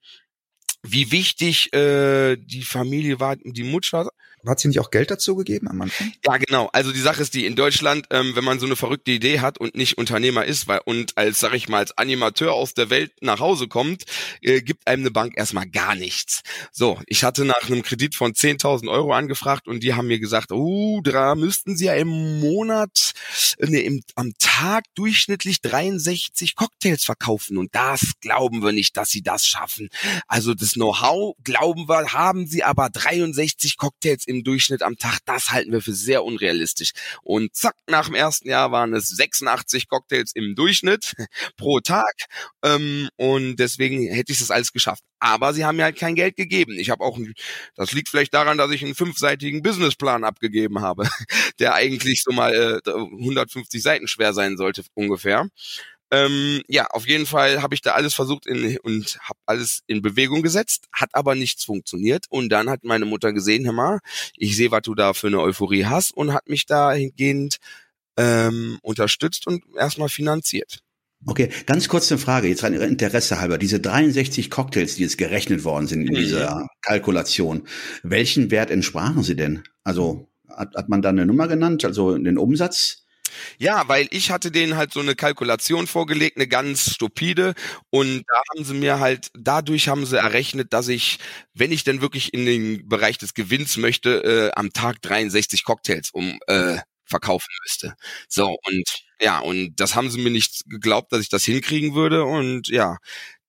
wie 0.83 1.12
wichtig 1.12 1.72
äh, 1.74 2.37
die 2.37 2.62
Familie 2.62 3.20
war, 3.20 3.37
die 3.37 3.64
Mutter, 3.64 4.11
hat 4.46 4.61
sie 4.61 4.68
nicht 4.68 4.81
auch 4.81 4.90
Geld 4.90 5.11
dazu 5.11 5.37
gegeben 5.37 5.68
am 5.68 5.83
Anfang? 5.83 6.12
Ja, 6.24 6.37
genau. 6.37 6.68
Also 6.72 6.92
die 6.92 7.00
Sache 7.00 7.22
ist 7.22 7.35
die, 7.35 7.46
in 7.46 7.57
Deutschland, 7.57 8.07
ähm, 8.11 8.33
wenn 8.35 8.44
man 8.44 8.59
so 8.59 8.66
eine 8.66 8.76
verrückte 8.76 9.11
Idee 9.11 9.40
hat 9.40 9.59
und 9.59 9.74
nicht 9.74 9.98
Unternehmer 9.98 10.44
ist 10.44 10.68
weil, 10.68 10.81
und 10.85 11.16
als, 11.16 11.40
sag 11.40 11.55
ich 11.55 11.68
mal, 11.68 11.79
als 11.79 11.96
Animateur 11.98 12.53
aus 12.53 12.74
der 12.74 12.90
Welt 12.90 13.12
nach 13.20 13.40
Hause 13.40 13.68
kommt, 13.68 14.05
äh, 14.40 14.62
gibt 14.62 14.87
einem 14.87 15.03
eine 15.03 15.11
Bank 15.11 15.35
erstmal 15.37 15.68
gar 15.68 15.94
nichts. 15.94 16.42
So, 16.72 17.00
ich 17.07 17.24
hatte 17.24 17.44
nach 17.44 17.68
einem 17.68 17.83
Kredit 17.83 18.14
von 18.14 18.33
10.000 18.33 18.90
Euro 18.90 19.12
angefragt 19.12 19.68
und 19.68 19.83
die 19.83 19.94
haben 19.94 20.07
mir 20.07 20.20
gesagt, 20.20 20.53
uh, 20.53 21.00
da 21.03 21.35
müssten 21.35 21.76
sie 21.76 21.87
ja 21.87 21.94
im 21.94 22.40
Monat, 22.40 23.12
äh, 23.59 23.66
nee, 23.66 23.81
im, 23.81 24.03
am 24.14 24.33
Tag 24.38 24.85
durchschnittlich 24.94 25.61
63 25.61 26.55
Cocktails 26.55 27.05
verkaufen 27.05 27.59
und 27.59 27.74
das 27.74 28.12
glauben 28.20 28.62
wir 28.62 28.72
nicht, 28.72 28.96
dass 28.96 29.11
sie 29.11 29.22
das 29.22 29.44
schaffen. 29.44 29.88
Also 30.29 30.55
das 30.55 30.72
Know-how 30.72 31.37
glauben 31.44 31.88
wir, 31.88 32.12
haben 32.12 32.46
sie 32.46 32.62
aber 32.62 32.90
63 32.90 33.76
Cocktails 33.76 34.24
im 34.30 34.44
Durchschnitt 34.44 34.82
am 34.82 34.96
Tag, 34.96 35.18
das 35.26 35.50
halten 35.50 35.72
wir 35.72 35.82
für 35.82 35.92
sehr 35.92 36.24
unrealistisch. 36.24 36.92
Und 37.22 37.54
zack, 37.54 37.74
nach 37.88 38.06
dem 38.06 38.14
ersten 38.14 38.48
Jahr 38.48 38.72
waren 38.72 38.94
es 38.94 39.08
86 39.08 39.88
Cocktails 39.88 40.32
im 40.34 40.54
Durchschnitt 40.54 41.14
pro 41.56 41.80
Tag. 41.80 42.14
Ähm, 42.64 43.08
und 43.16 43.56
deswegen 43.56 44.06
hätte 44.12 44.32
ich 44.32 44.38
das 44.38 44.50
alles 44.50 44.72
geschafft. 44.72 45.02
Aber 45.18 45.52
sie 45.52 45.64
haben 45.64 45.76
mir 45.76 45.84
halt 45.84 45.98
kein 45.98 46.14
Geld 46.14 46.36
gegeben. 46.36 46.78
Ich 46.78 46.90
habe 46.90 47.04
auch, 47.04 47.18
das 47.74 47.92
liegt 47.92 48.08
vielleicht 48.08 48.32
daran, 48.32 48.56
dass 48.56 48.70
ich 48.70 48.82
einen 48.84 48.94
fünfseitigen 48.94 49.62
Businessplan 49.62 50.24
abgegeben 50.24 50.80
habe, 50.80 51.08
der 51.58 51.74
eigentlich 51.74 52.22
so 52.22 52.32
mal 52.32 52.80
äh, 52.84 52.90
150 52.90 53.82
Seiten 53.82 54.08
schwer 54.08 54.32
sein 54.32 54.56
sollte 54.56 54.84
ungefähr. 54.94 55.48
Ähm, 56.10 56.62
ja, 56.68 56.86
auf 56.86 57.06
jeden 57.06 57.26
Fall 57.26 57.62
habe 57.62 57.74
ich 57.74 57.82
da 57.82 57.92
alles 57.92 58.14
versucht 58.14 58.46
in, 58.46 58.76
und 58.78 59.18
habe 59.22 59.38
alles 59.46 59.82
in 59.86 60.02
Bewegung 60.02 60.42
gesetzt, 60.42 60.86
hat 60.92 61.10
aber 61.12 61.34
nichts 61.34 61.64
funktioniert. 61.64 62.26
Und 62.28 62.48
dann 62.48 62.68
hat 62.68 62.84
meine 62.84 63.04
Mutter 63.04 63.32
gesehen, 63.32 63.64
hör 63.64 63.72
mal, 63.72 64.00
ich 64.36 64.56
sehe, 64.56 64.70
was 64.70 64.82
du 64.82 64.94
da 64.94 65.14
für 65.14 65.28
eine 65.28 65.40
Euphorie 65.40 65.84
hast 65.84 66.12
und 66.12 66.32
hat 66.32 66.48
mich 66.48 66.66
dahingehend 66.66 67.58
ähm, 68.16 68.78
unterstützt 68.82 69.46
und 69.46 69.62
erstmal 69.76 70.08
finanziert. 70.08 70.82
Okay, 71.26 71.50
ganz 71.66 71.88
kurz 71.88 72.10
eine 72.10 72.18
Frage, 72.18 72.48
jetzt 72.48 72.64
rein 72.64 72.74
Interesse 72.74 73.40
halber. 73.40 73.58
Diese 73.58 73.78
63 73.78 74.50
Cocktails, 74.50 74.96
die 74.96 75.02
jetzt 75.02 75.18
gerechnet 75.18 75.64
worden 75.64 75.86
sind 75.86 76.02
in 76.02 76.14
mhm. 76.14 76.16
dieser 76.16 76.66
Kalkulation, 76.80 77.68
welchen 78.02 78.50
Wert 78.50 78.70
entsprachen 78.70 79.22
sie 79.22 79.36
denn? 79.36 79.62
Also 79.84 80.28
hat, 80.48 80.74
hat 80.74 80.88
man 80.88 81.02
da 81.02 81.10
eine 81.10 81.26
Nummer 81.26 81.46
genannt, 81.46 81.84
also 81.84 82.16
den 82.16 82.38
Umsatz? 82.38 83.04
Ja, 83.58 83.88
weil 83.88 84.08
ich 84.10 84.30
hatte 84.30 84.50
denen 84.50 84.76
halt 84.76 84.92
so 84.92 85.00
eine 85.00 85.14
Kalkulation 85.14 85.86
vorgelegt, 85.86 86.36
eine 86.36 86.48
ganz 86.48 86.94
stupide. 86.94 87.54
Und 87.90 88.24
da 88.28 88.42
haben 88.50 88.64
sie 88.64 88.74
mir 88.74 89.00
halt, 89.00 89.30
dadurch 89.34 89.88
haben 89.88 90.06
sie 90.06 90.18
errechnet, 90.18 90.72
dass 90.72 90.88
ich, 90.88 91.18
wenn 91.54 91.72
ich 91.72 91.84
denn 91.84 92.00
wirklich 92.00 92.34
in 92.34 92.46
den 92.46 92.88
Bereich 92.88 93.18
des 93.18 93.34
Gewinns 93.34 93.76
möchte, 93.76 94.22
äh, 94.24 94.52
am 94.58 94.72
Tag 94.72 95.02
63 95.02 95.64
Cocktails 95.64 96.10
um 96.12 96.38
äh, 96.46 96.78
verkaufen 97.04 97.48
müsste. 97.64 97.94
So, 98.28 98.56
und 98.66 98.84
ja, 99.20 99.38
und 99.40 99.74
das 99.80 99.94
haben 99.94 100.10
sie 100.10 100.20
mir 100.20 100.30
nicht 100.30 100.62
geglaubt, 100.68 101.12
dass 101.12 101.20
ich 101.20 101.28
das 101.28 101.44
hinkriegen 101.44 101.94
würde. 101.94 102.24
Und 102.24 102.68
ja, 102.68 102.98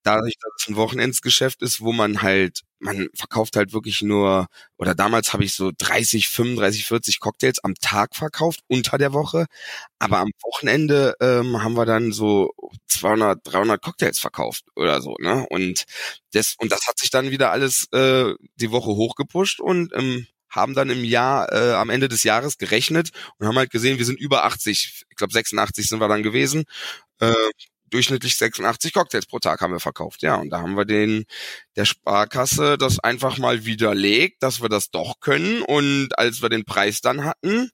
dadurch, 0.03 0.35
dass 0.41 0.51
es 0.59 0.67
ein 0.69 0.75
Wochenendsgeschäft 0.75 1.61
ist, 1.61 1.81
wo 1.81 1.91
man 1.93 2.21
halt, 2.21 2.61
man 2.79 3.07
verkauft 3.15 3.55
halt 3.57 3.73
wirklich 3.73 4.01
nur, 4.01 4.47
oder 4.77 4.95
damals 4.95 5.33
habe 5.33 5.43
ich 5.43 5.53
so 5.53 5.71
30, 5.77 6.27
35, 6.29 6.85
40 6.85 7.19
Cocktails 7.19 7.59
am 7.63 7.75
Tag 7.75 8.15
verkauft 8.15 8.61
unter 8.67 8.97
der 8.97 9.13
Woche, 9.13 9.45
aber 9.99 10.19
am 10.19 10.31
Wochenende 10.43 11.15
ähm, 11.21 11.61
haben 11.63 11.75
wir 11.75 11.85
dann 11.85 12.11
so 12.11 12.51
200, 12.87 13.39
300 13.43 13.81
Cocktails 13.81 14.19
verkauft 14.19 14.65
oder 14.75 15.01
so, 15.01 15.15
ne? 15.19 15.45
Und 15.49 15.85
das 16.33 16.55
und 16.59 16.71
das 16.71 16.87
hat 16.87 16.97
sich 16.99 17.09
dann 17.09 17.31
wieder 17.31 17.51
alles 17.51 17.87
äh, 17.93 18.33
die 18.55 18.71
Woche 18.71 18.89
hochgepusht 18.91 19.59
und 19.59 19.93
ähm, 19.95 20.27
haben 20.49 20.73
dann 20.75 20.89
im 20.89 21.03
Jahr, 21.05 21.51
äh, 21.53 21.73
am 21.73 21.89
Ende 21.89 22.09
des 22.09 22.23
Jahres 22.23 22.57
gerechnet 22.57 23.11
und 23.37 23.47
haben 23.47 23.57
halt 23.57 23.71
gesehen, 23.71 23.97
wir 23.99 24.05
sind 24.05 24.19
über 24.19 24.43
80, 24.45 25.05
ich 25.09 25.15
glaube 25.15 25.31
86 25.33 25.87
sind 25.87 25.99
wir 26.01 26.07
dann 26.09 26.23
gewesen, 26.23 26.65
äh, 27.19 27.33
durchschnittlich 27.91 28.35
86 28.35 28.93
Cocktails 28.93 29.25
pro 29.25 29.39
Tag 29.39 29.61
haben 29.61 29.73
wir 29.73 29.79
verkauft. 29.79 30.23
Ja, 30.23 30.35
und 30.35 30.49
da 30.49 30.61
haben 30.61 30.75
wir 30.75 30.85
den 30.85 31.25
der 31.75 31.85
Sparkasse 31.85 32.77
das 32.77 32.99
einfach 32.99 33.37
mal 33.37 33.65
widerlegt, 33.65 34.43
dass 34.43 34.61
wir 34.61 34.69
das 34.69 34.91
doch 34.91 35.19
können. 35.19 35.61
Und 35.61 36.17
als 36.17 36.41
wir 36.41 36.49
den 36.49 36.65
Preis 36.65 37.01
dann 37.01 37.23
hatten, 37.23 37.69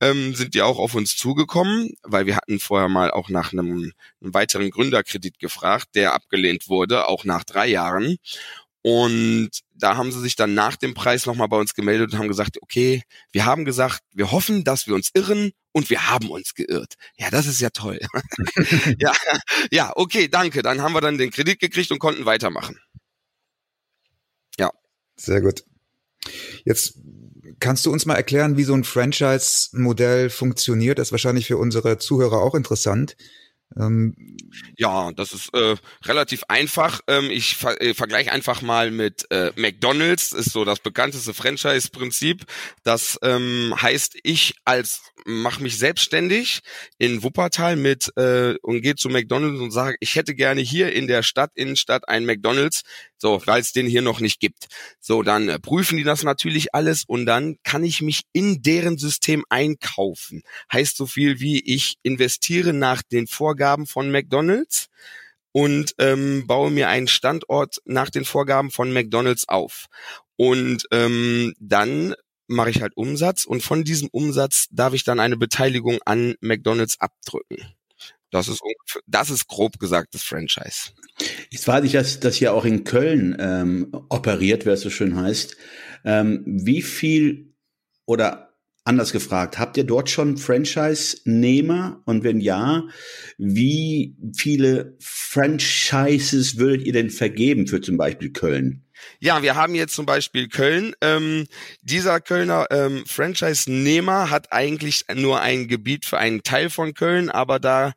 ähm, 0.00 0.34
sind 0.34 0.54
die 0.54 0.62
auch 0.62 0.78
auf 0.78 0.94
uns 0.94 1.16
zugekommen, 1.16 1.94
weil 2.02 2.26
wir 2.26 2.36
hatten 2.36 2.60
vorher 2.60 2.88
mal 2.88 3.10
auch 3.10 3.28
nach 3.28 3.52
einem, 3.52 3.92
einem 4.20 4.34
weiteren 4.34 4.70
Gründerkredit 4.70 5.38
gefragt, 5.38 5.88
der 5.94 6.14
abgelehnt 6.14 6.68
wurde, 6.68 7.06
auch 7.08 7.24
nach 7.24 7.44
drei 7.44 7.66
Jahren. 7.68 8.16
Und 8.82 9.50
da 9.74 9.96
haben 9.96 10.12
sie 10.12 10.20
sich 10.20 10.36
dann 10.36 10.54
nach 10.54 10.76
dem 10.76 10.94
Preis 10.94 11.26
nochmal 11.26 11.48
bei 11.48 11.58
uns 11.58 11.74
gemeldet 11.74 12.12
und 12.12 12.18
haben 12.18 12.28
gesagt, 12.28 12.62
okay, 12.62 13.02
wir 13.32 13.44
haben 13.44 13.64
gesagt, 13.64 14.00
wir 14.12 14.30
hoffen, 14.30 14.64
dass 14.64 14.86
wir 14.86 14.94
uns 14.94 15.10
irren 15.14 15.52
und 15.72 15.90
wir 15.90 16.08
haben 16.08 16.30
uns 16.30 16.54
geirrt. 16.54 16.94
Ja, 17.16 17.30
das 17.30 17.46
ist 17.46 17.60
ja 17.60 17.70
toll. 17.70 17.98
ja, 18.98 19.12
ja, 19.70 19.92
okay, 19.96 20.28
danke. 20.28 20.62
Dann 20.62 20.80
haben 20.80 20.94
wir 20.94 21.00
dann 21.00 21.18
den 21.18 21.30
Kredit 21.30 21.58
gekriegt 21.58 21.90
und 21.90 21.98
konnten 21.98 22.24
weitermachen. 22.24 22.78
Ja. 24.58 24.70
Sehr 25.16 25.40
gut. 25.40 25.64
Jetzt 26.64 26.98
kannst 27.60 27.84
du 27.86 27.92
uns 27.92 28.06
mal 28.06 28.14
erklären, 28.14 28.56
wie 28.56 28.64
so 28.64 28.74
ein 28.74 28.84
Franchise-Modell 28.84 30.30
funktioniert? 30.30 30.98
Das 30.98 31.08
ist 31.08 31.12
wahrscheinlich 31.12 31.46
für 31.46 31.58
unsere 31.58 31.98
Zuhörer 31.98 32.40
auch 32.40 32.54
interessant. 32.54 33.16
Ähm, 33.76 34.14
ja, 34.76 35.12
das 35.12 35.32
ist 35.32 35.52
äh, 35.54 35.76
relativ 36.04 36.44
einfach. 36.48 37.00
Ähm, 37.08 37.30
ich 37.30 37.56
ver 37.56 37.80
äh, 37.80 37.94
vergleiche 37.94 38.32
einfach 38.32 38.62
mal 38.62 38.90
mit 38.90 39.26
äh, 39.30 39.52
McDonald's, 39.56 40.32
ist 40.32 40.52
so 40.52 40.64
das 40.64 40.80
bekannteste 40.80 41.34
Franchise-Prinzip. 41.34 42.44
Das 42.82 43.18
ähm, 43.22 43.74
heißt, 43.80 44.16
ich 44.22 44.54
als 44.64 45.02
mache 45.24 45.62
mich 45.62 45.78
selbstständig 45.78 46.60
in 46.98 47.22
Wuppertal 47.22 47.76
mit 47.76 48.12
äh, 48.16 48.54
und 48.62 48.82
gehe 48.82 48.94
zu 48.94 49.08
McDonald's 49.08 49.60
und 49.60 49.70
sage, 49.70 49.96
ich 50.00 50.16
hätte 50.16 50.34
gerne 50.34 50.60
hier 50.60 50.92
in 50.92 51.06
der 51.06 51.22
Stadt, 51.22 51.50
Innenstadt, 51.54 52.08
einen 52.08 52.26
McDonald's, 52.26 52.82
so, 53.18 53.40
weil 53.46 53.60
es 53.60 53.72
den 53.72 53.86
hier 53.86 54.02
noch 54.02 54.20
nicht 54.20 54.40
gibt. 54.40 54.66
So, 55.00 55.22
dann 55.22 55.48
äh, 55.48 55.58
prüfen 55.58 55.96
die 55.96 56.04
das 56.04 56.22
natürlich 56.22 56.74
alles 56.74 57.04
und 57.04 57.26
dann 57.26 57.56
kann 57.62 57.84
ich 57.84 58.02
mich 58.02 58.22
in 58.32 58.62
deren 58.62 58.98
System 58.98 59.44
einkaufen. 59.48 60.42
Heißt 60.72 60.96
so 60.96 61.06
viel 61.06 61.40
wie 61.40 61.60
ich 61.60 61.96
investiere 62.02 62.72
nach 62.72 63.02
den 63.02 63.26
Vorgaben 63.26 63.86
von 63.86 64.10
McDonald's 64.10 64.88
und 65.52 65.94
ähm, 65.98 66.46
baue 66.46 66.70
mir 66.70 66.88
einen 66.88 67.08
Standort 67.08 67.80
nach 67.84 68.10
den 68.10 68.24
Vorgaben 68.24 68.70
von 68.70 68.92
McDonald's 68.92 69.48
auf. 69.48 69.86
Und 70.36 70.86
ähm, 70.90 71.54
dann 71.60 72.14
mache 72.46 72.70
ich 72.70 72.82
halt 72.82 72.96
Umsatz 72.96 73.44
und 73.44 73.62
von 73.62 73.84
diesem 73.84 74.08
Umsatz 74.08 74.66
darf 74.70 74.94
ich 74.94 75.04
dann 75.04 75.20
eine 75.20 75.36
Beteiligung 75.36 75.98
an 76.04 76.34
McDonald's 76.40 77.00
abdrücken. 77.00 77.73
Das 78.34 78.48
ist, 78.48 78.62
das 79.06 79.30
ist 79.30 79.46
grob 79.46 79.78
gesagt 79.78 80.12
das 80.12 80.24
Franchise. 80.24 80.90
Jetzt 81.50 81.68
weiß 81.68 81.84
ich, 81.84 81.92
dass 81.92 82.18
das 82.18 82.40
ja 82.40 82.50
auch 82.50 82.64
in 82.64 82.82
Köln 82.82 83.36
ähm, 83.38 83.92
operiert, 84.08 84.66
wie 84.66 84.70
es 84.70 84.80
so 84.80 84.90
schön 84.90 85.14
heißt. 85.14 85.56
Ähm, 86.04 86.42
wie 86.44 86.82
viel 86.82 87.54
oder 88.06 88.54
anders 88.82 89.12
gefragt, 89.12 89.58
habt 89.58 89.76
ihr 89.76 89.84
dort 89.84 90.10
schon 90.10 90.36
Franchise-Nehmer? 90.36 92.02
Und 92.06 92.24
wenn 92.24 92.40
ja, 92.40 92.82
wie 93.38 94.16
viele 94.36 94.96
Franchises 95.00 96.58
würdet 96.58 96.84
ihr 96.86 96.92
denn 96.92 97.10
vergeben 97.10 97.68
für 97.68 97.80
zum 97.80 97.96
Beispiel 97.96 98.32
Köln? 98.32 98.84
Ja, 99.20 99.42
wir 99.42 99.54
haben 99.54 99.74
jetzt 99.74 99.94
zum 99.94 100.06
Beispiel 100.06 100.48
Köln. 100.48 100.94
Ähm, 101.00 101.46
dieser 101.82 102.20
Kölner 102.20 102.66
ähm, 102.70 103.04
Franchise-Nehmer 103.06 104.30
hat 104.30 104.52
eigentlich 104.52 105.04
nur 105.14 105.40
ein 105.40 105.68
Gebiet 105.68 106.04
für 106.04 106.18
einen 106.18 106.42
Teil 106.42 106.68
von 106.68 106.94
Köln, 106.94 107.30
aber 107.30 107.58
da 107.58 107.92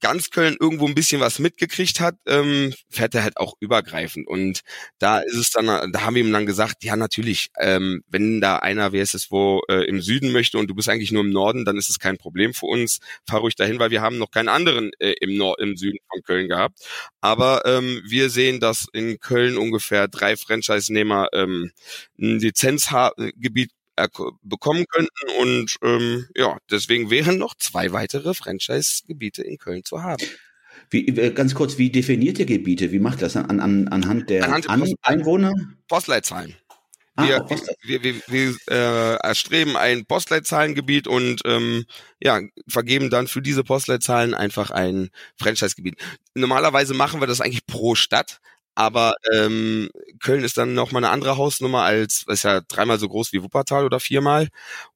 ganz 0.00 0.30
Köln 0.30 0.56
irgendwo 0.58 0.86
ein 0.86 0.94
bisschen 0.94 1.20
was 1.20 1.38
mitgekriegt 1.38 2.00
hat, 2.00 2.16
ähm, 2.26 2.72
fährt 2.88 3.14
er 3.14 3.22
halt 3.22 3.36
auch 3.36 3.54
übergreifend. 3.60 4.26
Und 4.26 4.60
da 4.98 5.20
ist 5.20 5.36
es 5.36 5.50
dann, 5.50 5.66
da 5.92 6.02
haben 6.02 6.14
wir 6.14 6.22
ihm 6.22 6.32
dann 6.32 6.46
gesagt, 6.46 6.84
ja 6.84 6.96
natürlich, 6.96 7.48
ähm, 7.58 8.02
wenn 8.08 8.40
da 8.40 8.56
einer, 8.56 8.92
wer 8.92 9.02
ist 9.02 9.14
es, 9.14 9.30
wo 9.30 9.62
äh, 9.68 9.84
im 9.84 10.00
Süden 10.00 10.32
möchte 10.32 10.58
und 10.58 10.68
du 10.68 10.74
bist 10.74 10.88
eigentlich 10.88 11.12
nur 11.12 11.24
im 11.24 11.30
Norden, 11.30 11.64
dann 11.64 11.76
ist 11.76 11.90
es 11.90 11.98
kein 11.98 12.18
Problem 12.18 12.54
für 12.54 12.66
uns. 12.66 12.98
Fahr 13.28 13.40
ruhig 13.40 13.56
dahin, 13.56 13.78
weil 13.78 13.90
wir 13.90 14.02
haben 14.02 14.18
noch 14.18 14.30
keinen 14.30 14.48
anderen 14.48 14.90
äh, 14.98 15.14
im, 15.20 15.36
Nord 15.36 15.60
im 15.60 15.76
Süden 15.76 15.98
von 16.10 16.22
Köln 16.22 16.48
gehabt. 16.48 16.80
Aber 17.20 17.62
ähm, 17.66 18.02
wir 18.06 18.30
sehen, 18.30 18.60
dass 18.60 18.86
in 18.92 19.18
Köln 19.20 19.58
ungefähr 19.58 20.08
drei 20.08 20.36
Franchise-Nehmer 20.36 21.28
ähm, 21.32 21.70
ein 22.18 22.38
Lizenzgebiet 22.38 23.70
bekommen 24.42 24.86
könnten. 24.88 25.30
Und 25.40 25.76
ähm, 25.82 26.26
ja, 26.36 26.58
deswegen 26.70 27.10
wären 27.10 27.38
noch 27.38 27.54
zwei 27.56 27.92
weitere 27.92 28.34
Franchise-Gebiete 28.34 29.42
in 29.42 29.58
Köln 29.58 29.84
zu 29.84 30.02
haben. 30.02 30.24
Wie, 30.90 31.06
äh, 31.08 31.32
ganz 31.32 31.54
kurz, 31.54 31.78
wie 31.78 31.90
definiert 31.90 32.38
ihr 32.38 32.46
Gebiete? 32.46 32.92
Wie 32.92 32.98
macht 32.98 33.22
das 33.22 33.36
an, 33.36 33.60
an, 33.60 33.88
anhand 33.88 34.30
der, 34.30 34.44
anhand 34.44 34.68
An 34.68 34.94
Einwohner? 35.02 35.54
Postleitzahlen. 35.88 36.56
Ah, 37.16 37.26
wir, 37.26 37.42
ah, 37.42 37.48
wir, 37.82 38.02
wir, 38.02 38.14
wir 38.28 38.56
äh, 38.68 39.14
erstreben 39.16 39.76
ein 39.76 40.06
Postleitzahlengebiet 40.06 41.06
und 41.06 41.42
ähm, 41.44 41.84
ja, 42.22 42.40
vergeben 42.68 43.10
dann 43.10 43.26
für 43.26 43.42
diese 43.42 43.64
Postleitzahlen 43.64 44.32
einfach 44.34 44.70
ein 44.70 45.10
Franchise-Gebiet. 45.36 45.96
Normalerweise 46.34 46.94
machen 46.94 47.20
wir 47.20 47.26
das 47.26 47.40
eigentlich 47.40 47.66
pro 47.66 47.94
Stadt, 47.94 48.40
aber 48.74 49.14
ähm, 49.32 49.90
Köln 50.22 50.44
ist 50.44 50.56
dann 50.56 50.74
noch 50.74 50.92
mal 50.92 50.98
eine 50.98 51.10
andere 51.10 51.36
Hausnummer 51.36 51.82
als, 51.82 52.24
ist 52.28 52.44
ja 52.44 52.60
dreimal 52.60 52.98
so 52.98 53.08
groß 53.08 53.32
wie 53.32 53.42
Wuppertal 53.42 53.84
oder 53.84 54.00
viermal. 54.00 54.48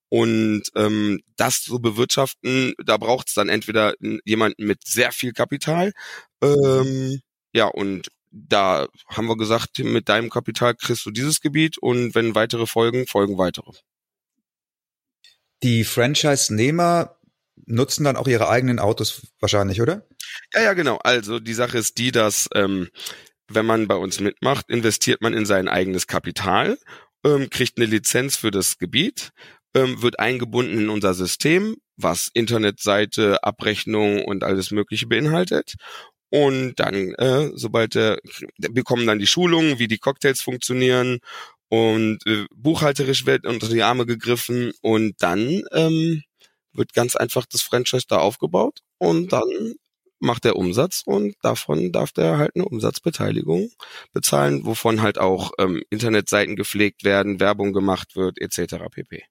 Und 0.09 0.63
ähm, 0.77 1.21
das 1.37 1.63
zu 1.63 1.81
bewirtschaften, 1.81 2.75
da 2.85 2.97
braucht 2.99 3.29
es 3.29 3.35
dann 3.35 3.49
entweder 3.49 3.95
jemanden 4.25 4.65
mit 4.65 4.87
sehr 4.87 5.11
viel 5.11 5.33
Kapital. 5.33 5.93
Ähm, 6.41 7.21
ja, 7.53 7.67
und 7.67 8.11
da 8.31 8.87
haben 9.09 9.27
wir 9.27 9.37
gesagt, 9.37 9.79
mit 9.79 10.09
deinem 10.09 10.31
Kapital 10.31 10.75
kriegst 10.75 11.07
du 11.07 11.11
dieses 11.11 11.41
Gebiet 11.41 11.79
und 11.79 12.15
wenn 12.15 12.35
weitere 12.35 12.67
folgen, 12.67 13.07
folgen 13.07 13.39
weitere. 13.39 13.73
Die 15.63 15.85
Franchise-Nehmer 15.85 17.17
nutzen 17.67 18.05
dann 18.05 18.17
auch 18.17 18.29
ihre 18.29 18.49
eigenen 18.49 18.79
Autos 18.79 19.23
wahrscheinlich, 19.41 19.81
oder? 19.81 20.07
Ja, 20.53 20.63
ja, 20.63 20.73
genau. 20.75 20.99
Also 20.99 21.39
die 21.39 21.55
Sache 21.55 21.79
ist 21.79 21.99
die, 21.99 22.13
dass 22.13 22.49
ähm, 22.55 22.89
wenn 23.49 23.67
man 23.67 23.89
bei 23.89 23.97
uns 23.97 24.21
mitmacht, 24.21 24.69
investiert 24.69 25.21
man 25.21 25.35
in 25.35 25.47
sein 25.47 25.69
eigenes 25.69 26.07
Kapital, 26.07 26.79
ähm, 27.25 27.51
kriegt 27.51 27.79
eine 27.79 27.87
Lizenz 27.87 28.37
für 28.37 28.51
das 28.51 28.79
Gebiet, 28.79 29.31
ähm, 29.75 30.03
wird 30.03 30.19
eingebunden 30.19 30.79
in 30.79 30.89
unser 30.89 31.15
System, 31.15 31.77
was 31.97 32.31
Internetseite, 32.33 33.43
Abrechnung 33.45 34.25
und 34.25 34.45
alles 34.45 34.71
Mögliche 34.71 35.07
beinhaltet. 35.07 35.75
Und 36.31 36.75
dann, 36.81 37.15
äh, 37.15 37.51
sobald 37.55 37.95
der, 37.95 38.19
bekommen 38.59 39.07
dann 39.07 39.21
die 39.21 39.27
Schulungen, 39.27 39.79
wie 39.79 39.89
die 39.89 39.99
Cocktails 39.99 40.41
funktionieren 40.41 41.21
und 41.69 42.27
äh, 42.27 42.47
buchhalterisch 42.55 43.27
wird 43.27 43.47
unter 43.47 43.69
die 43.69 43.83
Arme 43.83 44.07
gegriffen 44.07 44.73
und 44.83 45.15
dann 45.21 45.63
ähm, 45.73 46.23
wird 46.73 46.93
ganz 46.93 47.17
einfach 47.17 47.47
das 47.47 47.63
Franchise 47.63 48.07
da 48.09 48.19
aufgebaut 48.19 48.81
und 48.99 49.33
dann 49.33 49.75
macht 50.25 50.45
er 50.45 50.57
Umsatz 50.57 51.03
und 51.05 51.37
davon 51.43 51.93
darf 51.93 52.13
der 52.13 52.39
halt 52.39 52.53
eine 52.55 52.65
Umsatzbeteiligung 52.65 53.71
bezahlen, 54.13 54.65
wovon 54.65 55.03
halt 55.03 55.19
auch 55.19 55.53
ähm, 55.59 55.83
Internetseiten 55.91 56.57
gepflegt 56.57 57.05
werden, 57.05 57.41
Werbung 57.41 57.73
gemacht 57.73 58.17
wird, 58.17 58.41
etc. 58.41 58.77
pp. 58.91 59.25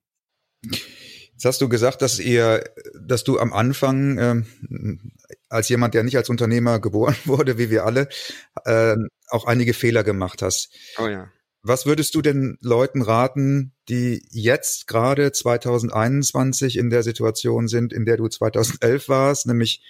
Jetzt 1.32 1.44
hast 1.44 1.60
du 1.60 1.68
gesagt, 1.68 2.00
dass 2.00 2.20
ihr, 2.20 2.64
dass 2.98 3.24
du 3.24 3.38
am 3.38 3.52
Anfang 3.52 4.18
ähm, 4.18 5.12
als 5.48 5.68
jemand, 5.68 5.94
der 5.94 6.04
nicht 6.04 6.16
als 6.16 6.30
Unternehmer 6.30 6.78
geboren 6.78 7.16
wurde, 7.24 7.58
wie 7.58 7.70
wir 7.70 7.84
alle, 7.84 8.08
äh, 8.64 8.96
auch 9.28 9.44
einige 9.46 9.74
Fehler 9.74 10.04
gemacht 10.04 10.42
hast. 10.42 10.70
Oh 10.98 11.08
ja. 11.08 11.28
Was 11.66 11.86
würdest 11.86 12.14
du 12.14 12.20
denn 12.20 12.58
Leuten 12.60 13.00
raten, 13.00 13.72
die 13.88 14.22
jetzt 14.30 14.86
gerade 14.86 15.32
2021 15.32 16.76
in 16.76 16.90
der 16.90 17.02
Situation 17.02 17.68
sind, 17.68 17.92
in 17.92 18.04
der 18.04 18.18
du 18.18 18.28
2011 18.28 19.08
warst, 19.08 19.46
nämlich 19.46 19.82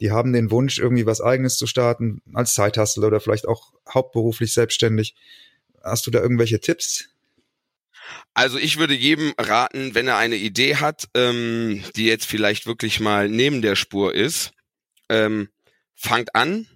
die 0.00 0.10
haben 0.10 0.32
den 0.32 0.50
Wunsch, 0.50 0.78
irgendwie 0.78 1.06
was 1.06 1.20
eigenes 1.20 1.56
zu 1.56 1.66
starten, 1.66 2.20
als 2.34 2.54
Zeithustle 2.54 3.06
oder 3.06 3.20
vielleicht 3.20 3.46
auch 3.46 3.72
hauptberuflich 3.88 4.52
selbstständig. 4.52 5.14
Hast 5.82 6.06
du 6.06 6.10
da 6.10 6.20
irgendwelche 6.20 6.60
Tipps? 6.60 7.08
Also 8.34 8.58
ich 8.58 8.78
würde 8.78 8.94
jedem 8.94 9.32
raten, 9.38 9.94
wenn 9.94 10.08
er 10.08 10.16
eine 10.16 10.36
Idee 10.36 10.76
hat, 10.76 11.08
ähm, 11.14 11.82
die 11.96 12.06
jetzt 12.06 12.26
vielleicht 12.26 12.66
wirklich 12.66 13.00
mal 13.00 13.28
neben 13.28 13.62
der 13.62 13.76
Spur 13.76 14.14
ist, 14.14 14.52
ähm, 15.08 15.48
fangt 15.94 16.34
an, 16.34 16.66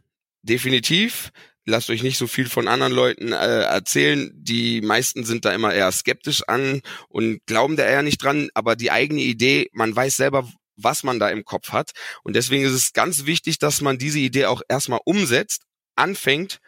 definitiv. 0.42 1.30
Lasst 1.66 1.90
euch 1.90 2.02
nicht 2.02 2.16
so 2.16 2.26
viel 2.26 2.48
von 2.48 2.66
anderen 2.66 2.92
Leuten 2.92 3.32
äh, 3.32 3.60
erzählen. 3.62 4.32
Die 4.34 4.80
meisten 4.80 5.24
sind 5.24 5.44
da 5.44 5.52
immer 5.52 5.72
eher 5.72 5.92
skeptisch 5.92 6.42
an 6.48 6.80
und 7.08 7.44
glauben 7.46 7.76
da 7.76 7.84
eher 7.84 8.02
nicht 8.02 8.22
dran. 8.22 8.48
Aber 8.54 8.74
die 8.74 8.90
eigene 8.90 9.20
Idee, 9.20 9.68
man 9.72 9.94
weiß 9.94 10.16
selber, 10.16 10.50
was 10.82 11.02
man 11.02 11.18
da 11.18 11.28
im 11.28 11.44
Kopf 11.44 11.70
hat. 11.72 11.92
Und 12.22 12.36
deswegen 12.36 12.64
ist 12.64 12.72
es 12.72 12.92
ganz 12.92 13.26
wichtig, 13.26 13.58
dass 13.58 13.80
man 13.80 13.98
diese 13.98 14.18
Idee 14.18 14.46
auch 14.46 14.62
erstmal 14.68 15.00
umsetzt, 15.04 15.62
anfängt. 15.96 16.60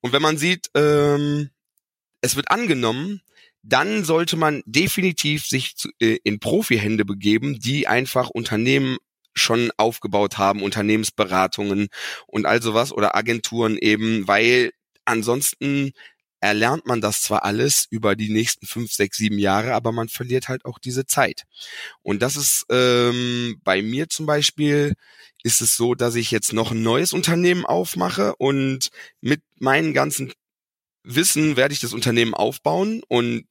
Und 0.00 0.12
wenn 0.12 0.22
man 0.22 0.38
sieht, 0.38 0.70
ähm, 0.74 1.50
es 2.20 2.36
wird 2.36 2.50
angenommen, 2.50 3.22
dann 3.62 4.04
sollte 4.04 4.36
man 4.36 4.62
definitiv 4.66 5.46
sich 5.46 5.76
zu, 5.76 5.88
äh, 6.00 6.18
in 6.24 6.40
Profihände 6.40 7.04
begeben, 7.04 7.58
die 7.58 7.86
einfach 7.86 8.30
Unternehmen 8.30 8.96
schon 9.34 9.70
aufgebaut 9.76 10.38
haben, 10.38 10.62
Unternehmensberatungen 10.62 11.88
und 12.26 12.46
all 12.46 12.62
sowas 12.62 12.92
oder 12.92 13.14
Agenturen 13.14 13.78
eben, 13.78 14.26
weil 14.26 14.72
ansonsten 15.04 15.92
erlernt 16.40 16.86
man 16.86 17.00
das 17.00 17.22
zwar 17.22 17.44
alles 17.44 17.86
über 17.90 18.16
die 18.16 18.30
nächsten 18.30 18.66
fünf, 18.66 18.92
sechs, 18.92 19.16
sieben 19.16 19.38
Jahre, 19.38 19.74
aber 19.74 19.92
man 19.92 20.08
verliert 20.08 20.48
halt 20.48 20.64
auch 20.64 20.78
diese 20.78 21.06
Zeit. 21.06 21.44
Und 22.02 22.22
das 22.22 22.36
ist 22.36 22.66
ähm, 22.70 23.60
bei 23.64 23.82
mir 23.82 24.08
zum 24.08 24.26
Beispiel 24.26 24.94
ist 25.42 25.60
es 25.60 25.76
so, 25.76 25.94
dass 25.94 26.14
ich 26.14 26.30
jetzt 26.30 26.52
noch 26.52 26.72
ein 26.72 26.82
neues 26.82 27.12
Unternehmen 27.12 27.64
aufmache 27.64 28.34
und 28.36 28.90
mit 29.20 29.42
meinen 29.58 29.94
ganzen 29.94 30.32
Wissen 31.04 31.56
werde 31.56 31.74
ich 31.74 31.80
das 31.80 31.92
Unternehmen 31.92 32.34
aufbauen 32.34 33.02
und 33.08 33.46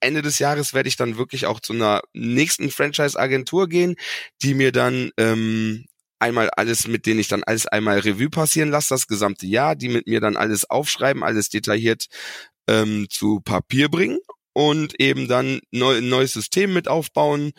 Ende 0.00 0.22
des 0.22 0.38
Jahres 0.38 0.74
werde 0.74 0.88
ich 0.88 0.96
dann 0.96 1.16
wirklich 1.16 1.46
auch 1.46 1.60
zu 1.60 1.72
einer 1.72 2.02
nächsten 2.12 2.70
Franchise-Agentur 2.70 3.68
gehen, 3.68 3.96
die 4.42 4.54
mir 4.54 4.72
dann 4.72 5.10
ähm, 5.16 5.86
einmal 6.18 6.50
alles, 6.50 6.86
mit 6.86 7.06
denen 7.06 7.20
ich 7.20 7.28
dann 7.28 7.44
alles 7.44 7.66
einmal 7.66 7.98
Revue 8.00 8.30
passieren 8.30 8.70
lasse, 8.70 8.94
das 8.94 9.06
gesamte 9.06 9.46
Jahr, 9.46 9.76
die 9.76 9.88
mit 9.88 10.06
mir 10.06 10.20
dann 10.20 10.36
alles 10.36 10.68
aufschreiben, 10.68 11.22
alles 11.22 11.48
detailliert 11.48 12.06
ähm, 12.68 13.06
zu 13.10 13.40
Papier 13.40 13.88
bringen 13.88 14.18
und 14.52 15.00
eben 15.00 15.28
dann 15.28 15.60
neu, 15.70 15.98
ein 15.98 16.08
neues 16.08 16.32
System 16.32 16.72
mit 16.72 16.88
aufbauen. 16.88 17.52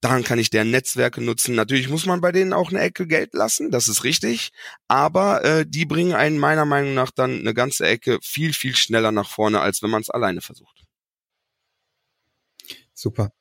Dann 0.00 0.22
kann 0.22 0.38
ich 0.38 0.50
deren 0.50 0.70
Netzwerke 0.70 1.20
nutzen. 1.20 1.56
Natürlich 1.56 1.88
muss 1.88 2.06
man 2.06 2.20
bei 2.20 2.30
denen 2.30 2.52
auch 2.52 2.70
eine 2.70 2.80
Ecke 2.80 3.06
Geld 3.08 3.34
lassen, 3.34 3.70
das 3.70 3.88
ist 3.88 4.04
richtig. 4.04 4.50
Aber 4.86 5.44
äh, 5.44 5.66
die 5.66 5.86
bringen 5.86 6.14
einen 6.14 6.38
meiner 6.38 6.64
Meinung 6.64 6.94
nach 6.94 7.10
dann 7.10 7.40
eine 7.40 7.52
ganze 7.52 7.86
Ecke 7.86 8.18
viel, 8.22 8.52
viel 8.52 8.76
schneller 8.76 9.12
nach 9.12 9.28
vorne, 9.28 9.60
als 9.60 9.82
wenn 9.82 9.90
man 9.90 10.02
es 10.02 10.10
alleine 10.10 10.40
versucht. 10.40 10.84
Super. 12.94 13.32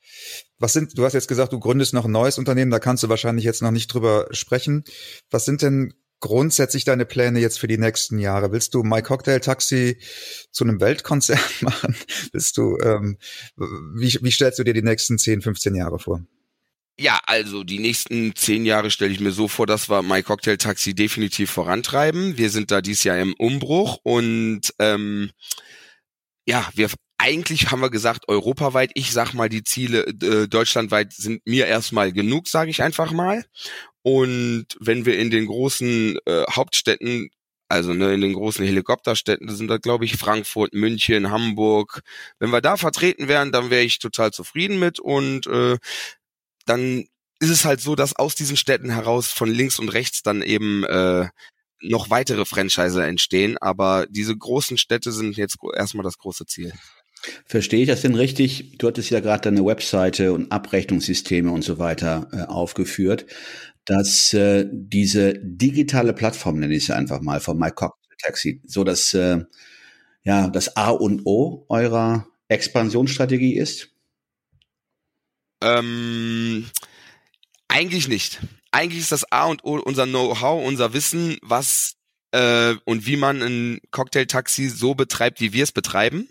Was 0.59 0.73
sind, 0.73 0.97
du 0.97 1.05
hast 1.05 1.13
jetzt 1.13 1.27
gesagt, 1.27 1.53
du 1.53 1.59
gründest 1.59 1.93
noch 1.93 2.05
ein 2.05 2.11
neues 2.11 2.37
Unternehmen, 2.37 2.71
da 2.71 2.79
kannst 2.79 3.03
du 3.03 3.09
wahrscheinlich 3.09 3.45
jetzt 3.45 3.61
noch 3.61 3.71
nicht 3.71 3.87
drüber 3.87 4.27
sprechen. 4.31 4.83
Was 5.29 5.45
sind 5.45 5.61
denn 5.61 5.93
grundsätzlich 6.19 6.83
deine 6.83 7.05
Pläne 7.05 7.39
jetzt 7.39 7.59
für 7.59 7.67
die 7.67 7.77
nächsten 7.77 8.17
Jahre? 8.17 8.51
Willst 8.51 8.73
du 8.73 8.83
My 8.83 9.01
Cocktail 9.01 9.39
Taxi 9.39 9.99
zu 10.51 10.63
einem 10.63 10.81
Weltkonzern 10.81 11.39
machen? 11.61 11.95
Willst 12.31 12.57
du, 12.57 12.77
ähm, 12.79 13.17
wie, 13.55 14.17
wie 14.21 14.31
stellst 14.31 14.59
du 14.59 14.63
dir 14.63 14.73
die 14.73 14.81
nächsten 14.81 15.17
10, 15.17 15.41
15 15.41 15.75
Jahre 15.75 15.99
vor? 15.99 16.21
Ja, 16.99 17.19
also 17.27 17.63
die 17.63 17.77
nächsten 17.77 18.35
zehn 18.35 18.65
Jahre 18.65 18.89
stelle 18.89 19.13
ich 19.13 19.19
mir 19.19 19.31
so 19.31 19.47
vor, 19.47 19.67
dass 19.67 19.87
wir 19.87 20.01
My 20.01 20.23
Cocktail 20.23 20.57
Taxi 20.57 20.95
definitiv 20.95 21.51
vorantreiben. 21.51 22.39
Wir 22.39 22.49
sind 22.49 22.71
da 22.71 22.81
dieses 22.81 23.03
Jahr 23.03 23.19
im 23.19 23.35
Umbruch 23.35 23.99
und 24.01 24.61
ähm, 24.79 25.29
ja, 26.47 26.67
wir 26.73 26.89
eigentlich 27.17 27.71
haben 27.71 27.81
wir 27.81 27.89
gesagt, 27.89 28.27
europaweit, 28.27 28.91
ich 28.95 29.11
sag 29.11 29.33
mal, 29.33 29.49
die 29.49 29.63
Ziele 29.63 30.05
äh, 30.07 30.47
deutschlandweit 30.47 31.13
sind 31.13 31.45
mir 31.45 31.67
erstmal 31.67 32.11
genug, 32.11 32.47
sage 32.47 32.69
ich 32.69 32.83
einfach 32.83 33.11
mal. 33.11 33.45
Und 34.03 34.67
wenn 34.79 35.05
wir 35.05 35.17
in 35.19 35.31
den 35.31 35.47
großen 35.47 36.17
äh, 36.25 36.43
Hauptstädten 36.49 37.29
also 37.69 37.93
ne, 37.93 38.13
in 38.13 38.21
den 38.21 38.33
großen 38.33 38.65
Helikopterstädten, 38.65 39.47
das 39.47 39.57
sind 39.57 39.67
da 39.67 39.77
glaube 39.77 40.05
ich 40.05 40.17
Frankfurt, 40.17 40.73
München, 40.73 41.31
Hamburg. 41.31 42.01
Wenn 42.39 42.51
wir 42.51 42.61
da 42.61 42.77
vertreten 42.77 43.27
wären, 43.27 43.51
dann 43.51 43.69
wäre 43.69 43.83
ich 43.83 43.99
total 43.99 44.31
zufrieden 44.31 44.79
mit 44.79 44.99
und 44.99 45.47
äh, 45.47 45.77
dann 46.65 47.05
ist 47.39 47.49
es 47.49 47.65
halt 47.65 47.81
so, 47.81 47.95
dass 47.95 48.15
aus 48.15 48.35
diesen 48.35 48.57
Städten 48.57 48.89
heraus 48.89 49.31
von 49.31 49.49
links 49.49 49.79
und 49.79 49.89
rechts 49.89 50.23
dann 50.23 50.41
eben 50.41 50.83
äh, 50.85 51.27
noch 51.81 52.09
weitere 52.09 52.45
Franchise 52.45 53.03
entstehen, 53.03 53.57
aber 53.59 54.07
diese 54.09 54.35
großen 54.35 54.77
Städte 54.77 55.11
sind 55.11 55.37
jetzt 55.37 55.57
erstmal 55.75 56.03
das 56.03 56.17
große 56.17 56.45
Ziel. 56.45 56.73
Verstehe 57.45 57.81
ich 57.81 57.87
das 57.87 58.01
denn 58.01 58.15
richtig? 58.15 58.77
Du 58.77 58.87
hattest 58.87 59.09
ja 59.09 59.19
gerade 59.19 59.41
deine 59.41 59.65
Webseite 59.65 60.33
und 60.33 60.51
Abrechnungssysteme 60.51 61.51
und 61.51 61.63
so 61.63 61.79
weiter 61.79 62.27
äh, 62.31 62.41
aufgeführt, 62.43 63.25
dass 63.85 64.33
äh, 64.33 64.65
diese 64.71 65.35
digitale 65.41 66.13
Plattform, 66.13 66.59
nenne 66.59 66.75
ich 66.75 66.85
sie 66.85 66.95
einfach 66.95 67.21
mal, 67.21 67.39
von 67.39 67.57
MyCocktail 67.57 67.97
so 68.65 68.83
dass 68.83 69.13
äh, 69.13 69.39
ja 70.23 70.49
das 70.49 70.75
A 70.75 70.89
und 70.89 71.25
O 71.25 71.65
eurer 71.69 72.27
Expansionsstrategie 72.47 73.55
ist? 73.55 73.89
Ähm, 75.61 76.65
eigentlich 77.67 78.07
nicht. 78.07 78.39
Eigentlich 78.71 79.01
ist 79.01 79.11
das 79.11 79.31
A 79.31 79.45
und 79.45 79.63
O 79.63 79.79
unser 79.79 80.05
Know-how, 80.05 80.65
unser 80.65 80.93
Wissen, 80.93 81.37
was 81.41 81.96
äh, 82.31 82.75
und 82.85 83.05
wie 83.05 83.17
man 83.17 83.41
ein 83.41 83.79
Cocktailtaxi 83.91 84.69
so 84.69 84.95
betreibt, 84.95 85.39
wie 85.41 85.53
wir 85.53 85.63
es 85.63 85.71
betreiben. 85.71 86.29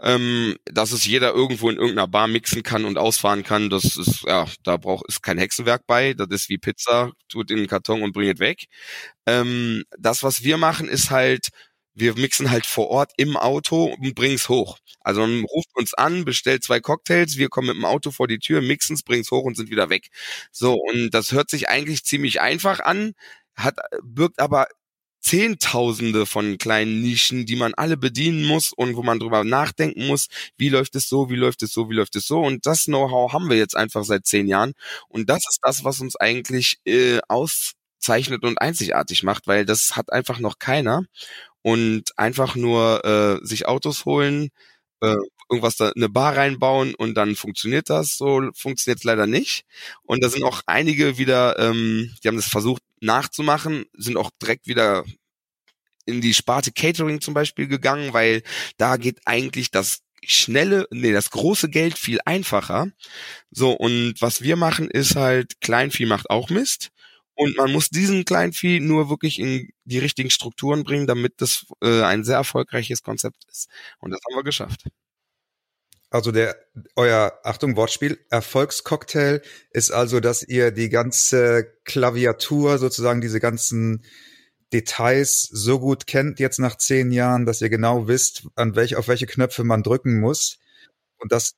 Ähm, 0.00 0.56
dass 0.66 0.92
es 0.92 1.06
jeder 1.06 1.32
irgendwo 1.34 1.70
in 1.70 1.76
irgendeiner 1.76 2.08
Bar 2.08 2.28
mixen 2.28 2.62
kann 2.62 2.84
und 2.84 2.98
ausfahren 2.98 3.42
kann, 3.44 3.70
das 3.70 3.96
ist, 3.96 4.22
ja, 4.26 4.46
da 4.64 4.76
braucht 4.76 5.06
ist 5.08 5.22
kein 5.22 5.38
Hexenwerk 5.38 5.86
bei. 5.86 6.14
Das 6.14 6.28
ist 6.30 6.48
wie 6.48 6.58
Pizza, 6.58 7.12
tut 7.28 7.50
in 7.50 7.58
den 7.58 7.66
Karton 7.66 8.02
und 8.02 8.12
bringt 8.12 8.38
weg. 8.40 8.66
Ähm, 9.26 9.84
das, 9.98 10.22
was 10.22 10.42
wir 10.44 10.56
machen, 10.58 10.88
ist 10.88 11.10
halt, 11.10 11.48
wir 11.94 12.14
mixen 12.14 12.50
halt 12.50 12.66
vor 12.66 12.88
Ort 12.90 13.12
im 13.16 13.36
Auto 13.36 13.84
und 13.86 14.14
bringen's 14.14 14.48
hoch. 14.48 14.78
Also 15.00 15.20
man 15.22 15.44
ruft 15.44 15.70
uns 15.74 15.94
an, 15.94 16.24
bestellt 16.24 16.62
zwei 16.64 16.80
Cocktails, 16.80 17.36
wir 17.38 17.48
kommen 17.48 17.68
mit 17.68 17.76
dem 17.76 17.84
Auto 17.84 18.10
vor 18.12 18.28
die 18.28 18.38
Tür, 18.38 18.60
mixen's, 18.60 19.02
bringen's 19.02 19.30
hoch 19.30 19.44
und 19.44 19.56
sind 19.56 19.70
wieder 19.70 19.90
weg. 19.90 20.08
So, 20.52 20.74
und 20.74 21.10
das 21.10 21.32
hört 21.32 21.50
sich 21.50 21.68
eigentlich 21.68 22.04
ziemlich 22.04 22.40
einfach 22.40 22.80
an, 22.80 23.14
hat, 23.56 23.76
birgt 24.04 24.38
aber 24.40 24.68
Zehntausende 25.20 26.26
von 26.26 26.58
kleinen 26.58 27.02
Nischen, 27.02 27.44
die 27.46 27.56
man 27.56 27.74
alle 27.74 27.96
bedienen 27.96 28.44
muss 28.46 28.72
und 28.72 28.96
wo 28.96 29.02
man 29.02 29.18
drüber 29.18 29.44
nachdenken 29.44 30.06
muss, 30.06 30.28
wie 30.56 30.68
läuft 30.68 30.94
es 30.96 31.08
so, 31.08 31.28
wie 31.30 31.36
läuft 31.36 31.62
es 31.62 31.72
so, 31.72 31.90
wie 31.90 31.94
läuft 31.94 32.16
es 32.16 32.26
so. 32.26 32.40
Und 32.40 32.66
das 32.66 32.84
Know-how 32.84 33.32
haben 33.32 33.50
wir 33.50 33.56
jetzt 33.56 33.76
einfach 33.76 34.04
seit 34.04 34.26
zehn 34.26 34.46
Jahren. 34.48 34.72
Und 35.08 35.28
das 35.28 35.38
ist 35.48 35.58
das, 35.62 35.84
was 35.84 36.00
uns 36.00 36.16
eigentlich 36.16 36.78
äh, 36.86 37.18
auszeichnet 37.28 38.44
und 38.44 38.60
einzigartig 38.60 39.22
macht, 39.24 39.46
weil 39.46 39.64
das 39.66 39.96
hat 39.96 40.12
einfach 40.12 40.38
noch 40.38 40.58
keiner. 40.58 41.02
Und 41.62 42.04
einfach 42.18 42.54
nur 42.56 43.04
äh, 43.04 43.44
sich 43.46 43.66
Autos 43.66 44.04
holen, 44.04 44.48
äh, 45.02 45.14
irgendwas 45.50 45.76
da 45.76 45.90
eine 45.94 46.08
Bar 46.08 46.36
reinbauen 46.36 46.94
und 46.94 47.14
dann 47.14 47.36
funktioniert 47.36 47.90
das. 47.90 48.16
So 48.16 48.50
funktioniert 48.54 48.98
es 48.98 49.04
leider 49.04 49.26
nicht. 49.26 49.64
Und 50.02 50.22
da 50.22 50.28
sind 50.28 50.44
auch 50.44 50.62
einige 50.66 51.18
wieder, 51.18 51.58
ähm, 51.58 52.14
die 52.22 52.28
haben 52.28 52.36
das 52.36 52.48
versucht 52.48 52.82
nachzumachen, 53.00 53.86
sind 53.94 54.16
auch 54.16 54.30
direkt 54.42 54.66
wieder 54.66 55.04
in 56.06 56.20
die 56.20 56.34
Sparte 56.34 56.72
Catering 56.72 57.20
zum 57.20 57.34
Beispiel 57.34 57.66
gegangen, 57.68 58.12
weil 58.12 58.42
da 58.78 58.96
geht 58.96 59.20
eigentlich 59.26 59.70
das 59.70 60.00
schnelle, 60.24 60.86
nee, 60.90 61.12
das 61.12 61.30
große 61.30 61.68
Geld 61.70 61.98
viel 61.98 62.18
einfacher. 62.24 62.88
So, 63.50 63.72
und 63.72 64.14
was 64.20 64.42
wir 64.42 64.56
machen, 64.56 64.90
ist 64.90 65.16
halt, 65.16 65.60
Kleinvieh 65.60 66.06
macht 66.06 66.30
auch 66.30 66.50
Mist. 66.50 66.90
Und 67.34 67.56
man 67.56 67.70
muss 67.72 67.88
diesen 67.90 68.24
Kleinvieh 68.24 68.80
nur 68.80 69.10
wirklich 69.10 69.38
in 69.38 69.70
die 69.84 69.98
richtigen 69.98 70.30
Strukturen 70.30 70.82
bringen, 70.84 71.06
damit 71.06 71.34
das 71.40 71.66
äh, 71.82 72.02
ein 72.02 72.24
sehr 72.24 72.36
erfolgreiches 72.36 73.02
Konzept 73.02 73.44
ist. 73.50 73.68
Und 74.00 74.10
das 74.10 74.20
haben 74.28 74.36
wir 74.38 74.44
geschafft. 74.44 74.84
Also 76.10 76.32
der 76.32 76.56
euer 76.96 77.38
Achtung 77.42 77.76
Wortspiel 77.76 78.18
Erfolgscocktail 78.30 79.42
ist 79.70 79.90
also, 79.90 80.20
dass 80.20 80.42
ihr 80.42 80.70
die 80.70 80.88
ganze 80.88 81.70
Klaviatur 81.84 82.78
sozusagen 82.78 83.20
diese 83.20 83.40
ganzen 83.40 84.04
Details 84.72 85.44
so 85.44 85.80
gut 85.80 86.06
kennt 86.06 86.40
jetzt 86.40 86.58
nach 86.60 86.76
zehn 86.78 87.10
Jahren, 87.10 87.44
dass 87.46 87.60
ihr 87.60 87.68
genau 87.68 88.08
wisst, 88.08 88.46
an 88.54 88.74
welche 88.74 88.98
auf 88.98 89.08
welche 89.08 89.26
Knöpfe 89.26 89.64
man 89.64 89.82
drücken 89.82 90.18
muss 90.18 90.58
und 91.18 91.30
das 91.32 91.54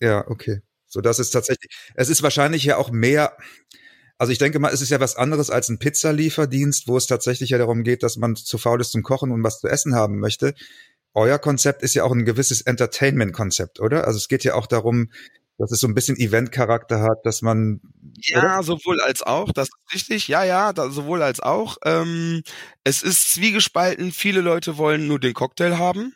ja 0.00 0.26
okay. 0.28 0.60
So 0.86 1.00
das 1.00 1.18
ist 1.18 1.30
tatsächlich. 1.30 1.70
Es 1.94 2.08
ist 2.08 2.22
wahrscheinlich 2.22 2.64
ja 2.64 2.76
auch 2.76 2.90
mehr. 2.90 3.36
Also 4.16 4.32
ich 4.32 4.38
denke 4.38 4.58
mal, 4.58 4.72
es 4.72 4.80
ist 4.80 4.90
ja 4.90 5.00
was 5.00 5.16
anderes 5.16 5.50
als 5.50 5.68
ein 5.68 5.78
Pizzalieferdienst, 5.78 6.88
wo 6.88 6.96
es 6.96 7.06
tatsächlich 7.06 7.50
ja 7.50 7.58
darum 7.58 7.84
geht, 7.84 8.02
dass 8.02 8.16
man 8.16 8.36
zu 8.36 8.58
faul 8.58 8.80
ist 8.80 8.92
zum 8.92 9.02
Kochen 9.02 9.30
und 9.32 9.44
was 9.44 9.60
zu 9.60 9.68
essen 9.68 9.94
haben 9.94 10.18
möchte 10.18 10.54
euer 11.14 11.38
Konzept 11.38 11.82
ist 11.82 11.94
ja 11.94 12.04
auch 12.04 12.12
ein 12.12 12.24
gewisses 12.24 12.60
Entertainment-Konzept, 12.62 13.80
oder? 13.80 14.06
Also 14.06 14.18
es 14.18 14.28
geht 14.28 14.44
ja 14.44 14.54
auch 14.54 14.66
darum, 14.66 15.10
dass 15.58 15.72
es 15.72 15.80
so 15.80 15.88
ein 15.88 15.94
bisschen 15.94 16.16
Event-Charakter 16.16 17.02
hat, 17.02 17.18
dass 17.24 17.42
man. 17.42 17.80
Ja, 18.16 18.38
oder? 18.38 18.62
sowohl 18.62 19.00
als 19.00 19.22
auch, 19.22 19.52
das 19.52 19.68
ist 19.68 19.94
richtig, 19.94 20.28
ja, 20.28 20.44
ja, 20.44 20.72
da, 20.72 20.90
sowohl 20.90 21.22
als 21.22 21.40
auch. 21.40 21.76
Ähm, 21.84 22.42
es 22.84 23.02
ist 23.02 23.34
zwiegespalten, 23.34 24.12
viele 24.12 24.40
Leute 24.40 24.78
wollen 24.78 25.08
nur 25.08 25.18
den 25.18 25.34
Cocktail 25.34 25.76
haben. 25.78 26.14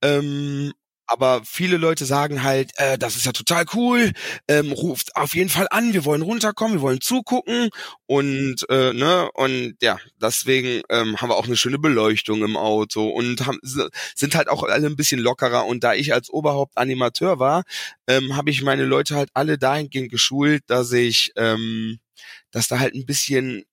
Ähm, 0.00 0.72
aber 1.06 1.42
viele 1.44 1.76
Leute 1.76 2.04
sagen 2.06 2.42
halt, 2.42 2.72
äh, 2.76 2.98
das 2.98 3.16
ist 3.16 3.26
ja 3.26 3.32
total 3.32 3.64
cool, 3.74 4.12
ähm, 4.48 4.72
ruft 4.72 5.14
auf 5.16 5.34
jeden 5.34 5.50
Fall 5.50 5.66
an, 5.70 5.92
wir 5.92 6.04
wollen 6.04 6.22
runterkommen, 6.22 6.78
wir 6.78 6.82
wollen 6.82 7.00
zugucken 7.00 7.70
und 8.06 8.66
äh, 8.70 8.92
ne 8.92 9.28
und 9.34 9.76
ja, 9.82 9.98
deswegen 10.20 10.82
ähm, 10.90 11.16
haben 11.20 11.28
wir 11.30 11.36
auch 11.36 11.46
eine 11.46 11.56
schöne 11.56 11.78
Beleuchtung 11.78 12.42
im 12.42 12.56
Auto 12.56 13.08
und 13.08 13.46
haben, 13.46 13.58
sind 14.14 14.34
halt 14.34 14.48
auch 14.48 14.62
alle 14.64 14.86
ein 14.86 14.96
bisschen 14.96 15.20
lockerer 15.20 15.66
und 15.66 15.84
da 15.84 15.94
ich 15.94 16.12
als 16.14 16.30
Oberhaupt 16.30 16.76
Animateur 16.78 17.38
war, 17.38 17.64
ähm, 18.08 18.36
habe 18.36 18.50
ich 18.50 18.62
meine 18.62 18.84
Leute 18.84 19.16
halt 19.16 19.30
alle 19.34 19.58
dahingehend 19.58 20.10
geschult, 20.10 20.62
dass 20.68 20.92
ich, 20.92 21.32
ähm, 21.36 21.98
dass 22.50 22.68
da 22.68 22.78
halt 22.78 22.94
ein 22.94 23.06
bisschen 23.06 23.64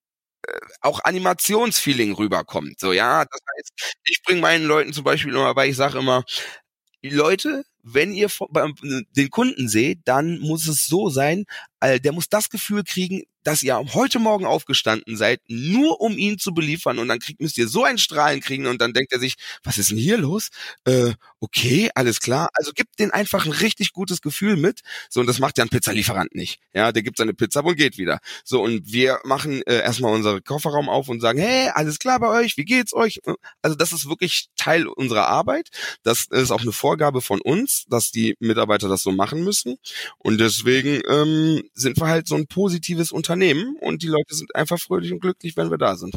äh, 0.47 0.53
auch 0.81 1.01
Animationsfeeling 1.03 2.13
rüberkommt. 2.15 2.79
So, 2.79 2.93
ja, 2.93 3.25
das 3.25 3.41
heißt, 3.57 3.99
ich 4.05 4.23
bringe 4.23 4.41
meinen 4.41 4.65
Leuten 4.65 4.93
zum 4.93 5.03
Beispiel 5.05 5.33
immer 5.33 5.53
bei, 5.55 5.67
ich 5.69 5.75
sage 5.77 5.99
immer, 5.99 6.23
Leute, 7.03 7.63
wenn 7.83 8.13
ihr 8.13 8.29
den 9.15 9.29
Kunden 9.29 9.67
seht, 9.67 9.99
dann 10.05 10.39
muss 10.39 10.67
es 10.67 10.85
so 10.85 11.09
sein, 11.09 11.45
der 11.81 12.11
muss 12.11 12.29
das 12.29 12.49
Gefühl 12.49 12.83
kriegen, 12.83 13.23
dass 13.43 13.63
ihr 13.63 13.75
heute 13.93 14.19
Morgen 14.19 14.45
aufgestanden 14.45 15.17
seid, 15.17 15.41
nur 15.47 15.99
um 15.99 16.17
ihn 16.17 16.37
zu 16.37 16.53
beliefern 16.53 16.99
und 16.99 17.07
dann 17.07 17.19
müsst 17.39 17.57
ihr 17.57 17.67
so 17.67 17.83
ein 17.83 17.97
Strahlen 17.97 18.39
kriegen 18.39 18.67
und 18.67 18.79
dann 18.79 18.93
denkt 18.93 19.11
er 19.13 19.19
sich, 19.19 19.35
was 19.63 19.79
ist 19.79 19.89
denn 19.89 19.97
hier 19.97 20.17
los? 20.17 20.49
Äh, 20.85 21.13
okay, 21.41 21.89
alles 21.95 22.19
klar. 22.19 22.49
Also 22.53 22.71
gibt 22.73 22.99
denen 22.99 23.11
einfach 23.11 23.45
ein 23.45 23.51
richtig 23.51 23.93
gutes 23.93 24.21
Gefühl 24.21 24.55
mit. 24.55 24.81
So, 25.09 25.19
und 25.19 25.27
das 25.27 25.39
macht 25.39 25.57
ja 25.57 25.65
ein 25.65 25.69
Pizzalieferant 25.69 26.33
nicht. 26.35 26.59
Ja, 26.73 26.91
der 26.91 27.03
gibt 27.03 27.17
seine 27.17 27.33
Pizza 27.33 27.65
und 27.65 27.75
geht 27.75 27.97
wieder. 27.97 28.19
So, 28.45 28.61
und 28.63 28.91
wir 28.93 29.19
machen 29.23 29.61
äh, 29.63 29.81
erstmal 29.81 30.13
unseren 30.13 30.43
Kofferraum 30.43 30.87
auf 30.87 31.09
und 31.09 31.19
sagen, 31.19 31.39
hey, 31.39 31.69
alles 31.73 31.99
klar 31.99 32.19
bei 32.19 32.29
euch, 32.29 32.57
wie 32.57 32.65
geht's 32.65 32.93
euch? 32.93 33.19
Also 33.61 33.75
das 33.75 33.91
ist 33.91 34.07
wirklich 34.07 34.47
Teil 34.55 34.87
unserer 34.87 35.27
Arbeit. 35.27 35.69
Das 36.03 36.27
ist 36.29 36.51
auch 36.51 36.61
eine 36.61 36.71
Vorgabe 36.71 37.21
von 37.21 37.41
uns, 37.41 37.85
dass 37.89 38.11
die 38.11 38.35
Mitarbeiter 38.39 38.87
das 38.87 39.01
so 39.01 39.11
machen 39.11 39.43
müssen. 39.43 39.77
Und 40.19 40.39
deswegen 40.39 41.01
ähm, 41.09 41.63
sind 41.73 41.99
wir 41.99 42.07
halt 42.07 42.27
so 42.27 42.35
ein 42.35 42.47
positives 42.47 43.11
Unternehmen 43.11 43.75
und 43.81 44.03
die 44.03 44.07
Leute 44.07 44.35
sind 44.35 44.55
einfach 44.55 44.79
fröhlich 44.79 45.11
und 45.11 45.19
glücklich, 45.21 45.57
wenn 45.57 45.71
wir 45.71 45.77
da 45.79 45.95
sind. 45.95 46.15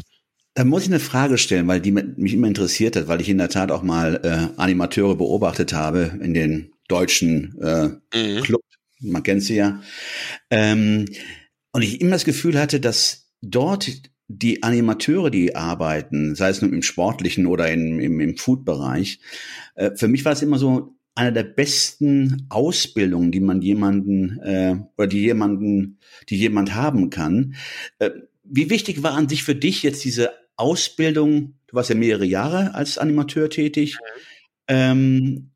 Da 0.55 0.63
muss 0.63 0.83
ich 0.83 0.89
eine 0.89 1.01
Frage 1.01 1.37
stellen, 1.37 1.67
weil 1.67 1.81
die 1.81 1.91
mich 1.91 2.33
immer 2.33 2.47
interessiert 2.47 2.95
hat, 2.95 3.09
weil 3.09 3.19
ich 3.19 3.27
in 3.27 3.37
der 3.37 3.49
Tat 3.49 3.71
auch 3.71 3.83
mal 3.83 4.21
äh, 4.23 4.59
Animateure 4.59 5.15
beobachtet 5.15 5.73
habe 5.73 6.17
in 6.21 6.33
den 6.33 6.71
deutschen 6.87 7.59
äh, 7.61 7.89
mhm. 8.17 8.41
Club, 8.41 8.61
man 9.01 9.21
kennt 9.21 9.43
sie 9.43 9.55
ja. 9.55 9.81
Ähm, 10.49 11.05
und 11.73 11.81
ich 11.81 11.99
immer 11.99 12.11
das 12.11 12.23
Gefühl 12.23 12.57
hatte, 12.57 12.79
dass 12.79 13.29
dort 13.41 13.91
die 14.29 14.63
Animateure, 14.63 15.29
die 15.29 15.57
arbeiten, 15.57 16.35
sei 16.35 16.49
es 16.49 16.61
nun 16.61 16.71
im 16.71 16.83
sportlichen 16.83 17.47
oder 17.47 17.69
in, 17.69 17.99
im, 17.99 18.21
im 18.21 18.37
Food-Bereich, 18.37 19.19
äh, 19.75 19.91
für 19.95 20.07
mich 20.07 20.23
war 20.23 20.31
es 20.31 20.41
immer 20.41 20.57
so 20.57 20.95
einer 21.15 21.33
der 21.33 21.43
besten 21.43 22.45
Ausbildungen, 22.49 23.31
die 23.31 23.41
man 23.41 23.61
jemanden 23.61 24.39
äh, 24.39 24.75
oder 24.97 25.07
die 25.07 25.21
jemanden, 25.21 25.99
die 26.29 26.37
jemand 26.37 26.75
haben 26.75 27.09
kann. 27.09 27.55
Äh, 27.99 28.11
wie 28.43 28.69
wichtig 28.69 29.03
war 29.03 29.13
an 29.13 29.27
sich 29.27 29.43
für 29.43 29.55
dich 29.55 29.83
jetzt 29.83 30.03
diese 30.05 30.31
Ausbildung, 30.57 31.55
du 31.67 31.75
warst 31.75 31.89
ja 31.89 31.95
mehrere 31.95 32.25
Jahre 32.25 32.73
als 32.75 32.97
Animateur 32.97 33.49
tätig, 33.49 33.97
ähm, 34.67 35.51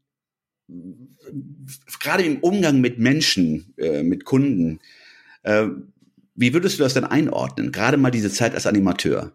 gerade 2.00 2.24
im 2.24 2.40
Umgang 2.40 2.82
mit 2.82 3.00
Menschen, 3.00 3.74
äh, 3.78 4.04
mit 4.04 4.26
Kunden, 4.26 4.80
äh, 5.44 5.68
wie 6.36 6.54
würdest 6.54 6.80
du 6.80 6.84
das 6.84 6.94
denn 6.94 7.04
einordnen? 7.04 7.72
Gerade 7.72 7.98
mal 7.98 8.12
diese 8.12 8.32
Zeit 8.32 8.54
als 8.54 8.66
Animateur. 8.66 9.34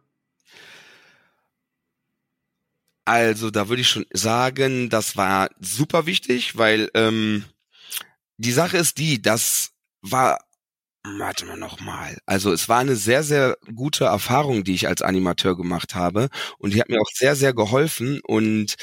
Also 3.05 3.51
da 3.51 3.69
würde 3.69 3.83
ich 3.83 3.89
schon 3.89 4.07
sagen, 4.13 4.89
das 4.89 5.17
war 5.17 5.51
super 5.61 6.07
wichtig, 6.07 6.57
weil 6.57 6.91
ähm, 6.95 7.45
die 8.39 8.53
Sache 8.53 8.79
ist 8.79 8.99
die, 8.99 9.21
das 9.21 9.73
war 10.01 10.39
Warte 11.07 11.45
mal 11.45 11.57
nochmal. 11.59 12.17
Also 12.25 12.51
es 12.53 12.69
war 12.71 12.79
eine 12.79 12.97
sehr, 12.97 13.23
sehr 13.23 13.59
gute 13.75 14.05
Erfahrung, 14.07 14.65
die 14.65 14.75
ich 14.75 14.89
als 14.89 15.03
Animateur 15.03 15.55
gemacht 15.55 15.95
habe. 15.95 16.29
Und 16.59 16.73
die 16.73 16.81
hat 16.81 16.89
mir 16.89 16.99
auch 17.01 17.11
sehr, 17.13 17.37
sehr 17.37 17.53
geholfen. 17.53 18.21
Und 18.25 18.77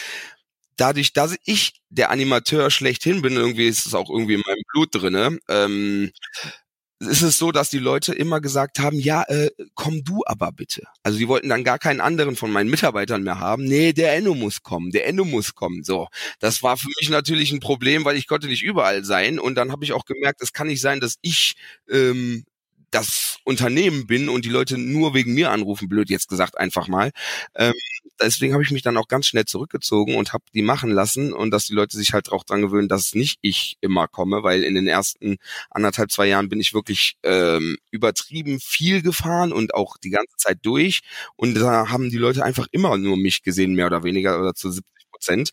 dadurch, 0.78 1.14
dass 1.14 1.36
ich 1.46 1.82
der 1.90 2.12
Animateur 2.12 2.70
schlechthin 2.72 3.22
bin, 3.24 3.34
irgendwie 3.36 3.68
ist 3.68 3.88
es 3.88 3.96
auch 3.96 4.10
irgendwie 4.10 4.36
in 4.36 4.44
meinem 4.46 4.64
Blut 4.74 4.90
drinne, 4.94 5.40
ähm, 5.50 6.12
ist 7.08 7.22
es 7.22 7.38
so, 7.38 7.52
dass 7.52 7.70
die 7.70 7.80
Leute 7.80 8.14
immer 8.14 8.42
gesagt 8.42 8.80
haben, 8.80 9.00
ja, 9.00 9.24
äh, 9.24 9.50
komm 9.74 10.04
du 10.04 10.22
aber 10.26 10.52
bitte. 10.52 10.84
Also 11.04 11.18
die 11.18 11.28
wollten 11.28 11.50
dann 11.50 11.64
gar 11.64 11.80
keinen 11.80 12.02
anderen 12.02 12.36
von 12.36 12.52
meinen 12.52 12.70
Mitarbeitern 12.70 13.24
mehr 13.24 13.40
haben. 13.40 13.64
Nee, 13.64 13.94
der 13.94 14.14
Enno 14.16 14.36
muss 14.36 14.62
kommen, 14.62 14.92
der 14.92 15.08
Enno 15.08 15.26
muss 15.26 15.56
kommen. 15.56 15.84
So, 15.84 16.08
das 16.40 16.62
war 16.64 16.78
für 16.78 16.90
mich 17.00 17.10
natürlich 17.10 17.52
ein 17.52 17.60
Problem, 17.60 18.06
weil 18.06 18.18
ich 18.18 18.28
konnte 18.28 18.48
nicht 18.48 18.64
überall 18.64 19.04
sein. 19.04 19.40
Und 19.40 19.56
dann 19.56 19.72
habe 19.72 19.84
ich 19.84 19.94
auch 19.94 20.06
gemerkt, 20.06 20.42
es 20.42 20.54
kann 20.54 20.68
nicht 20.68 20.82
sein, 20.82 21.00
dass 21.00 21.16
ich 21.22 21.56
ähm, 21.90 22.46
das 22.92 23.38
Unternehmen 23.44 24.06
bin 24.08 24.30
und 24.30 24.46
die 24.46 24.50
Leute 24.50 24.78
nur 24.78 25.14
wegen 25.14 25.34
mir 25.34 25.52
anrufen, 25.52 25.90
blöd 25.90 26.10
jetzt 26.10 26.30
gesagt 26.30 26.58
einfach 26.58 26.88
mal. 26.88 27.12
Ähm, 27.56 27.74
deswegen 28.22 28.54
habe 28.54 28.64
ich 28.64 28.72
mich 28.72 28.82
dann 28.84 28.98
auch 28.98 29.08
ganz 29.08 29.28
schnell 29.28 29.46
zurückgezogen 29.46 30.16
und 30.16 30.34
habe 30.34 30.44
die 30.54 30.62
machen 30.62 30.92
lassen 30.92 31.34
und 31.34 31.52
dass 31.52 31.66
die 31.66 31.74
Leute 31.74 31.98
sich 31.98 32.14
halt 32.14 32.32
auch 32.32 32.44
dran 32.44 32.62
gewöhnen, 32.62 32.88
dass 32.88 33.16
nicht 33.16 33.40
ich 33.42 33.78
immer 33.82 34.08
komme, 34.08 34.44
weil 34.44 34.64
in 34.64 34.76
den 34.76 34.88
ersten 34.88 35.38
anderthalb, 35.70 36.12
zwei 36.12 36.28
Jahren 36.28 36.50
bin 36.50 36.60
ich 36.60 36.74
wirklich 36.74 37.16
ähm, 37.24 37.78
übertrieben 37.92 38.60
viel 38.60 39.02
gefahren 39.02 39.52
und 39.54 39.74
auch 39.74 39.98
die 39.98 40.10
ganze 40.10 40.36
Zeit 40.38 40.60
durch 40.64 41.02
und 41.36 41.56
da 41.56 41.90
haben 41.90 42.10
die 42.10 42.18
Leute 42.18 42.44
einfach 42.44 42.68
immer 42.72 42.98
nur 42.98 43.18
mich 43.18 43.42
gesehen, 43.44 43.74
mehr 43.74 43.88
oder 43.88 44.04
weniger 44.04 44.40
oder 44.40 44.54
zu 44.54 44.72
70 44.72 45.12
Prozent. 45.12 45.52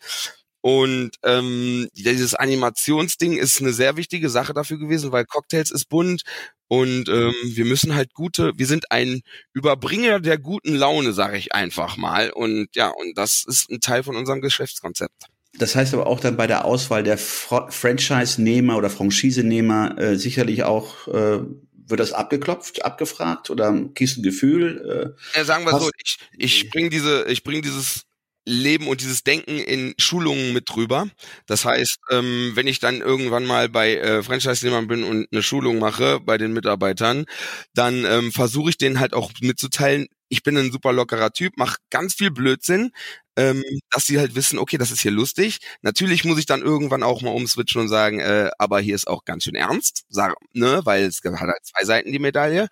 Und 0.69 1.13
ähm, 1.25 1.89
dieses 1.95 2.35
Animationsding 2.35 3.39
ist 3.39 3.59
eine 3.59 3.73
sehr 3.73 3.97
wichtige 3.97 4.29
Sache 4.29 4.53
dafür 4.53 4.79
gewesen, 4.79 5.13
weil 5.13 5.25
Cocktails 5.25 5.71
ist 5.71 5.89
bunt 5.89 6.25
und 6.67 7.09
ähm, 7.09 7.33
wir 7.43 7.65
müssen 7.65 7.95
halt 7.95 8.13
gute, 8.13 8.53
wir 8.55 8.67
sind 8.67 8.93
ein 8.93 9.23
Überbringer 9.55 10.21
der 10.21 10.37
guten 10.37 10.75
Laune, 10.75 11.15
sage 11.15 11.39
ich 11.39 11.55
einfach 11.55 11.97
mal. 11.97 12.29
Und 12.29 12.69
ja, 12.77 12.89
und 12.89 13.17
das 13.17 13.47
ist 13.49 13.71
ein 13.71 13.81
Teil 13.81 14.03
von 14.03 14.15
unserem 14.15 14.43
Geschäftskonzept. 14.43 15.15
Das 15.55 15.75
heißt 15.75 15.95
aber 15.95 16.07
auch 16.07 16.21
dann 16.21 16.37
bei 16.37 16.47
der 16.47 16.67
Auswahl 16.67 17.03
der 17.03 17.17
Franchise-Nehmer 17.17 18.77
oder 18.77 18.91
Franchise-Nehmer 18.91 19.97
äh, 19.97 20.17
sicherlich 20.19 20.65
auch 20.65 21.09
äh, 21.09 21.39
wird 21.73 22.01
das 22.01 22.13
abgeklopft, 22.13 22.85
abgefragt 22.85 23.49
oder 23.49 23.75
kriegst 23.95 24.17
du 24.17 24.21
ein 24.21 24.25
Gefühl? 24.25 25.17
Äh, 25.35 25.39
ja, 25.39 25.45
sagen 25.47 25.65
wir 25.65 25.81
so, 25.81 25.89
ich, 25.97 26.19
ich 26.37 26.69
bringe 26.69 26.91
diese, 26.91 27.25
ich 27.25 27.43
bringe 27.43 27.63
dieses 27.63 28.05
Leben 28.49 28.89
und 28.89 29.01
dieses 29.01 29.23
Denken 29.23 29.59
in 29.59 29.95
Schulungen 29.99 30.53
mit 30.53 30.69
drüber. 30.71 31.09
Das 31.47 31.65
heißt, 31.65 31.99
ähm, 32.11 32.53
wenn 32.55 32.67
ich 32.67 32.81
dann 32.81 33.01
irgendwann 33.01 33.45
mal 33.45 33.69
bei 33.69 33.97
äh, 33.97 34.23
Franchise-Nehmern 34.23 34.89
bin 34.89 35.05
und 35.05 35.29
eine 35.31 35.43
Schulung 35.43 35.79
mache 35.79 36.21
bei 36.21 36.39
den 36.39 36.53
Mitarbeitern, 36.53 37.27
dann 37.75 38.05
ähm, 38.05 38.33
versuche 38.33 38.71
ich 38.71 38.79
denen 38.79 39.01
halt 39.01 39.13
auch 39.13 39.31
mitzuteilen, 39.41 40.07
ich 40.31 40.43
bin 40.43 40.57
ein 40.57 40.73
super 40.73 40.93
lockerer 40.93 41.33
Typ, 41.33 41.57
mache 41.57 41.79
ganz 41.91 42.15
viel 42.15 42.31
Blödsinn, 42.31 42.91
ähm, 43.37 43.63
dass 43.91 44.07
sie 44.07 44.19
halt 44.19 44.35
wissen, 44.35 44.59
okay, 44.59 44.79
das 44.79 44.91
ist 44.91 45.01
hier 45.01 45.11
lustig. 45.11 45.59
Natürlich 45.83 46.25
muss 46.25 46.39
ich 46.39 46.47
dann 46.47 46.63
irgendwann 46.63 47.03
auch 47.03 47.23
mal 47.23 47.31
umswitchen 47.31 47.83
und 47.83 47.89
sagen, 47.89 48.21
äh, 48.21 48.51
aber 48.59 48.81
hier 48.81 48.95
ist 48.95 49.09
auch 49.09 49.25
ganz 49.25 49.45
schön 49.45 49.55
ernst, 49.55 50.05
sag, 50.09 50.35
ne, 50.53 50.81
weil 50.85 51.05
es 51.05 51.21
hat 51.25 51.41
halt 51.41 51.65
zwei 51.65 51.85
Seiten 51.85 52.13
die 52.13 52.19
Medaille. 52.19 52.69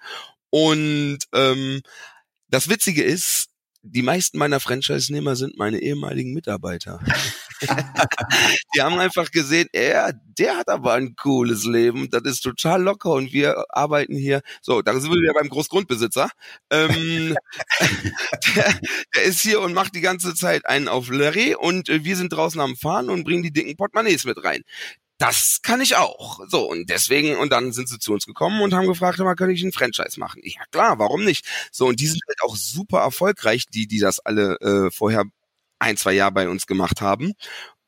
Und 0.51 1.19
ähm, 1.35 1.83
das 2.49 2.69
Witzige 2.69 3.03
ist, 3.03 3.49
die 3.89 4.03
meisten 4.03 4.39
meiner 4.39 4.61
Franchise-Nehmer 4.61 5.37
sind 5.37 5.59
meine 5.59 5.79
ehemaligen 5.81 6.33
Mitarbeiter. 6.33 7.01
die 8.75 8.83
haben 8.83 8.99
einfach 8.99 9.31
gesehen, 9.31 9.69
er, 9.73 10.13
der 10.39 10.57
hat 10.57 10.69
aber 10.69 10.95
ein 10.95 11.15
cooles 11.17 11.65
Leben, 11.65 12.11
das 12.11 12.23
ist 12.25 12.41
total 12.41 12.83
locker 12.83 13.13
und 13.13 13.33
wir 13.33 13.65
arbeiten 13.71 14.17
hier. 14.17 14.43
So, 14.61 14.83
da 14.83 14.93
sind 14.99 15.11
wir 15.11 15.21
wieder 15.21 15.35
beim 15.35 15.49
Großgrundbesitzer. 15.49 16.31
Ähm, 16.71 17.37
der, 18.57 18.81
der, 19.15 19.23
ist 19.23 19.41
hier 19.41 19.61
und 19.61 19.73
macht 19.73 19.95
die 19.95 20.01
ganze 20.01 20.35
Zeit 20.35 20.67
einen 20.67 20.89
auf 20.89 21.09
Larry 21.11 21.55
und 21.55 21.89
äh, 21.89 22.05
wir 22.05 22.17
sind 22.17 22.33
draußen 22.33 22.61
am 22.61 22.77
Fahren 22.77 23.09
und 23.09 23.25
bringen 23.25 23.43
die 23.43 23.53
dicken 23.53 23.77
Portemonnaies 23.77 24.25
mit 24.25 24.43
rein 24.43 24.63
das 25.19 25.61
kann 25.63 25.81
ich 25.81 25.97
auch. 25.97 26.41
So, 26.49 26.71
und 26.71 26.91
deswegen, 26.91 27.37
und 27.37 27.51
dann 27.53 27.73
sind 27.73 27.89
sie 27.89 27.99
zu 27.99 28.13
uns 28.13 28.27
gekommen 28.27 28.61
und 28.61 28.75
haben 28.75 28.87
gefragt, 28.87 29.19
mal, 29.19 29.35
kann 29.35 29.51
ich 29.51 29.63
ein 29.63 29.73
Franchise 29.73 30.21
machen? 30.21 30.43
Ja 30.45 30.63
klar, 30.71 30.99
warum 30.99 31.25
nicht? 31.25 31.47
So, 31.73 31.87
und 31.89 32.01
die 32.01 32.07
sind 32.07 32.21
halt 32.29 32.43
auch 32.43 32.57
super 32.57 33.01
erfolgreich, 33.01 33.67
die, 33.67 33.87
die 33.87 33.99
das 33.99 34.19
alle 34.21 34.57
äh, 34.61 34.91
vorher 34.91 35.25
ein, 35.79 35.97
zwei 35.97 36.13
Jahre 36.13 36.33
bei 36.33 36.49
uns 36.49 36.67
gemacht 36.67 37.01
haben. 37.01 37.33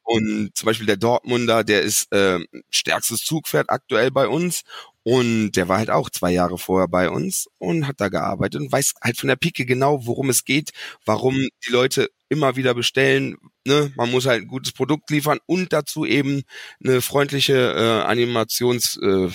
Und 0.02 0.52
zum 0.56 0.66
Beispiel 0.66 0.86
der 0.86 0.96
Dortmunder, 0.96 1.64
der 1.64 1.82
ist 1.82 2.10
äh, 2.12 2.40
stärkstes 2.70 3.24
Zugpferd 3.24 3.68
aktuell 3.70 4.10
bei 4.10 4.26
uns. 4.28 4.62
Und 5.10 5.52
der 5.52 5.68
war 5.68 5.78
halt 5.78 5.88
auch 5.88 6.10
zwei 6.10 6.32
Jahre 6.32 6.58
vorher 6.58 6.86
bei 6.86 7.08
uns 7.08 7.48
und 7.56 7.86
hat 7.86 7.98
da 7.98 8.10
gearbeitet 8.10 8.60
und 8.60 8.70
weiß 8.70 8.92
halt 9.02 9.16
von 9.16 9.28
der 9.28 9.36
Pike 9.36 9.64
genau, 9.64 10.04
worum 10.04 10.28
es 10.28 10.44
geht, 10.44 10.72
warum 11.06 11.34
die 11.66 11.72
Leute 11.72 12.10
immer 12.28 12.56
wieder 12.56 12.74
bestellen. 12.74 13.38
Ne? 13.66 13.90
Man 13.96 14.10
muss 14.10 14.26
halt 14.26 14.42
ein 14.42 14.48
gutes 14.48 14.72
Produkt 14.72 15.08
liefern 15.08 15.38
und 15.46 15.72
dazu 15.72 16.04
eben 16.04 16.42
eine 16.84 17.00
freundliche 17.00 17.54
äh, 17.54 18.06
Animations, 18.06 18.98
äh, 19.00 19.30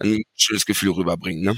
ein 0.00 0.22
schönes 0.34 0.66
Gefühl 0.66 0.90
rüberbringen. 0.90 1.44
Ne? 1.44 1.56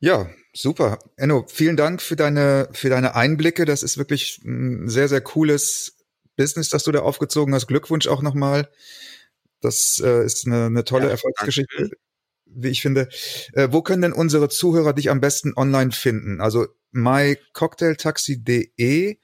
Ja, 0.00 0.28
super. 0.52 0.98
Enno, 1.16 1.46
vielen 1.46 1.76
Dank 1.76 2.02
für 2.02 2.16
deine, 2.16 2.70
für 2.72 2.88
deine 2.88 3.14
Einblicke. 3.14 3.66
Das 3.66 3.84
ist 3.84 3.98
wirklich 3.98 4.40
ein 4.44 4.88
sehr, 4.88 5.08
sehr 5.08 5.20
cooles 5.20 5.96
Business, 6.36 6.70
das 6.70 6.82
du 6.82 6.90
da 6.90 7.02
aufgezogen 7.02 7.54
hast. 7.54 7.68
Glückwunsch 7.68 8.08
auch 8.08 8.20
nochmal. 8.20 8.68
Das 9.64 10.00
äh, 10.04 10.24
ist 10.24 10.46
eine, 10.46 10.66
eine 10.66 10.84
tolle 10.84 11.06
ja, 11.06 11.10
Erfolgsgeschichte, 11.10 11.76
danke. 11.76 11.96
wie 12.46 12.68
ich 12.68 12.82
finde. 12.82 13.08
Äh, 13.52 13.68
wo 13.70 13.82
können 13.82 14.02
denn 14.02 14.12
unsere 14.12 14.48
Zuhörer 14.48 14.92
dich 14.92 15.10
am 15.10 15.20
besten 15.20 15.54
online 15.56 15.90
finden? 15.92 16.40
Also 16.40 16.66
mycocktailtaxi.de 16.92 19.18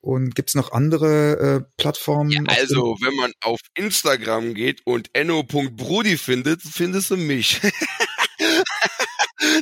und 0.00 0.34
gibt's 0.34 0.54
noch 0.54 0.72
andere 0.72 1.38
äh, 1.38 1.60
Plattformen? 1.78 2.30
Ja, 2.30 2.42
also, 2.46 2.96
wenn 3.00 3.16
man 3.16 3.32
auf 3.42 3.60
Instagram 3.74 4.52
geht 4.54 4.82
und 4.84 5.08
enno.brudi 5.14 6.18
findet, 6.18 6.60
findest 6.62 7.10
du 7.10 7.16
mich. 7.16 7.60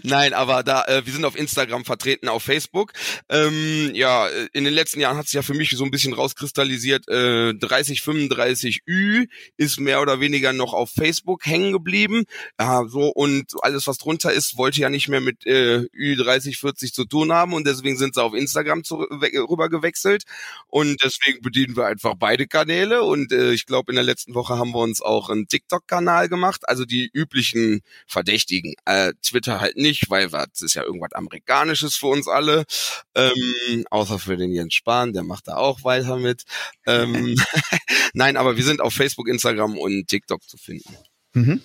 Nein, 0.02 0.34
aber 0.34 0.62
da, 0.62 0.84
äh, 0.84 1.04
wir 1.04 1.12
sind 1.12 1.24
auf 1.24 1.36
Instagram 1.36 1.84
vertreten, 1.84 2.28
auf 2.28 2.42
Facebook. 2.42 2.92
Ähm, 3.28 3.90
ja, 3.94 4.28
in 4.52 4.64
den 4.64 4.74
letzten 4.74 5.00
Jahren 5.00 5.16
hat 5.16 5.26
sich 5.26 5.34
ja 5.34 5.42
für 5.42 5.54
mich 5.54 5.70
so 5.70 5.84
ein 5.84 5.90
bisschen 5.90 6.12
rauskristallisiert, 6.12 7.08
äh, 7.08 7.54
3035 7.54 8.82
Ü 8.86 9.26
ist 9.56 9.80
mehr 9.80 10.00
oder 10.02 10.20
weniger 10.20 10.52
noch 10.52 10.72
auf 10.72 10.90
Facebook 10.90 11.46
hängen 11.46 11.72
geblieben. 11.72 12.24
Ja, 12.58 12.84
so 12.86 13.08
und 13.08 13.52
alles, 13.62 13.86
was 13.86 13.98
drunter 13.98 14.32
ist, 14.32 14.56
wollte 14.56 14.80
ja 14.80 14.90
nicht 14.90 15.08
mehr 15.08 15.20
mit 15.20 15.46
äh, 15.46 15.86
Ü 15.92 16.16
3040 16.16 16.92
zu 16.92 17.04
tun 17.04 17.32
haben 17.32 17.52
und 17.52 17.66
deswegen 17.66 17.96
sind 17.96 18.14
sie 18.14 18.22
auf 18.22 18.34
Instagram 18.34 18.84
zu, 18.84 18.96
rüber 18.96 19.68
gewechselt. 19.68 20.24
Und 20.68 21.02
deswegen 21.02 21.40
bedienen 21.42 21.76
wir 21.76 21.86
einfach 21.86 22.14
beide 22.18 22.46
Kanäle. 22.46 23.02
Und 23.02 23.32
äh, 23.32 23.52
ich 23.52 23.66
glaube, 23.66 23.92
in 23.92 23.96
der 23.96 24.04
letzten 24.04 24.34
Woche 24.34 24.58
haben 24.58 24.72
wir 24.72 24.80
uns 24.80 25.02
auch 25.02 25.30
einen 25.30 25.48
TikTok-Kanal 25.48 26.28
gemacht, 26.28 26.68
also 26.68 26.84
die 26.84 27.10
üblichen 27.12 27.80
Verdächtigen. 28.06 28.74
Äh, 28.84 29.12
Twitter 29.22 29.60
halt 29.60 29.76
nicht, 29.82 30.08
weil 30.08 30.28
das 30.28 30.62
ist 30.62 30.74
ja 30.74 30.82
irgendwas 30.82 31.12
Amerikanisches 31.12 31.96
für 31.96 32.06
uns 32.06 32.28
alle. 32.28 32.64
Ähm, 33.14 33.84
außer 33.90 34.18
für 34.18 34.36
den 34.36 34.52
Jens 34.52 34.74
Spahn, 34.74 35.12
der 35.12 35.22
macht 35.22 35.48
da 35.48 35.56
auch 35.56 35.84
weiter 35.84 36.16
mit. 36.16 36.44
Ähm, 36.86 37.36
Nein, 38.14 38.36
aber 38.36 38.56
wir 38.56 38.64
sind 38.64 38.80
auf 38.80 38.94
Facebook, 38.94 39.28
Instagram 39.28 39.76
und 39.76 40.06
TikTok 40.06 40.42
zu 40.48 40.56
finden. 40.56 40.96
Mhm. 41.34 41.60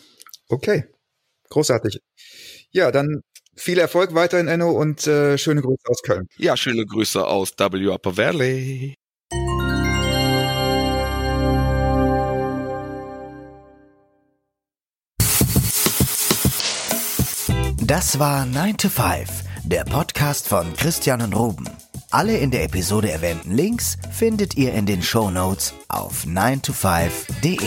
Okay, 0.49 0.85
großartig. 1.49 1.99
Ja, 2.71 2.91
dann 2.91 3.21
viel 3.55 3.79
Erfolg 3.79 4.13
weiterhin, 4.13 4.47
Enno, 4.47 4.71
und 4.71 5.07
äh, 5.07 5.37
schöne 5.37 5.61
Grüße 5.61 5.83
aus 5.87 6.01
Köln. 6.03 6.27
Ja, 6.37 6.55
schöne 6.55 6.85
Grüße 6.85 7.25
aus 7.25 7.53
W 7.57 7.87
Upper 7.87 8.17
Valley. 8.17 8.95
Das 17.87 18.19
war 18.19 18.45
9 18.45 18.75
to 18.75 18.89
5, 18.89 19.29
der 19.63 19.85
Podcast 19.85 20.49
von 20.49 20.73
Christian 20.73 21.21
und 21.21 21.33
Ruben. 21.33 21.69
Alle 22.11 22.37
in 22.37 22.51
der 22.51 22.65
Episode 22.65 23.09
erwähnten 23.09 23.51
Links 23.55 23.97
findet 24.11 24.57
ihr 24.57 24.73
in 24.73 24.85
den 24.85 25.01
Show 25.01 25.31
Notes 25.31 25.73
auf 25.87 26.25
9to5.de. 26.25 27.57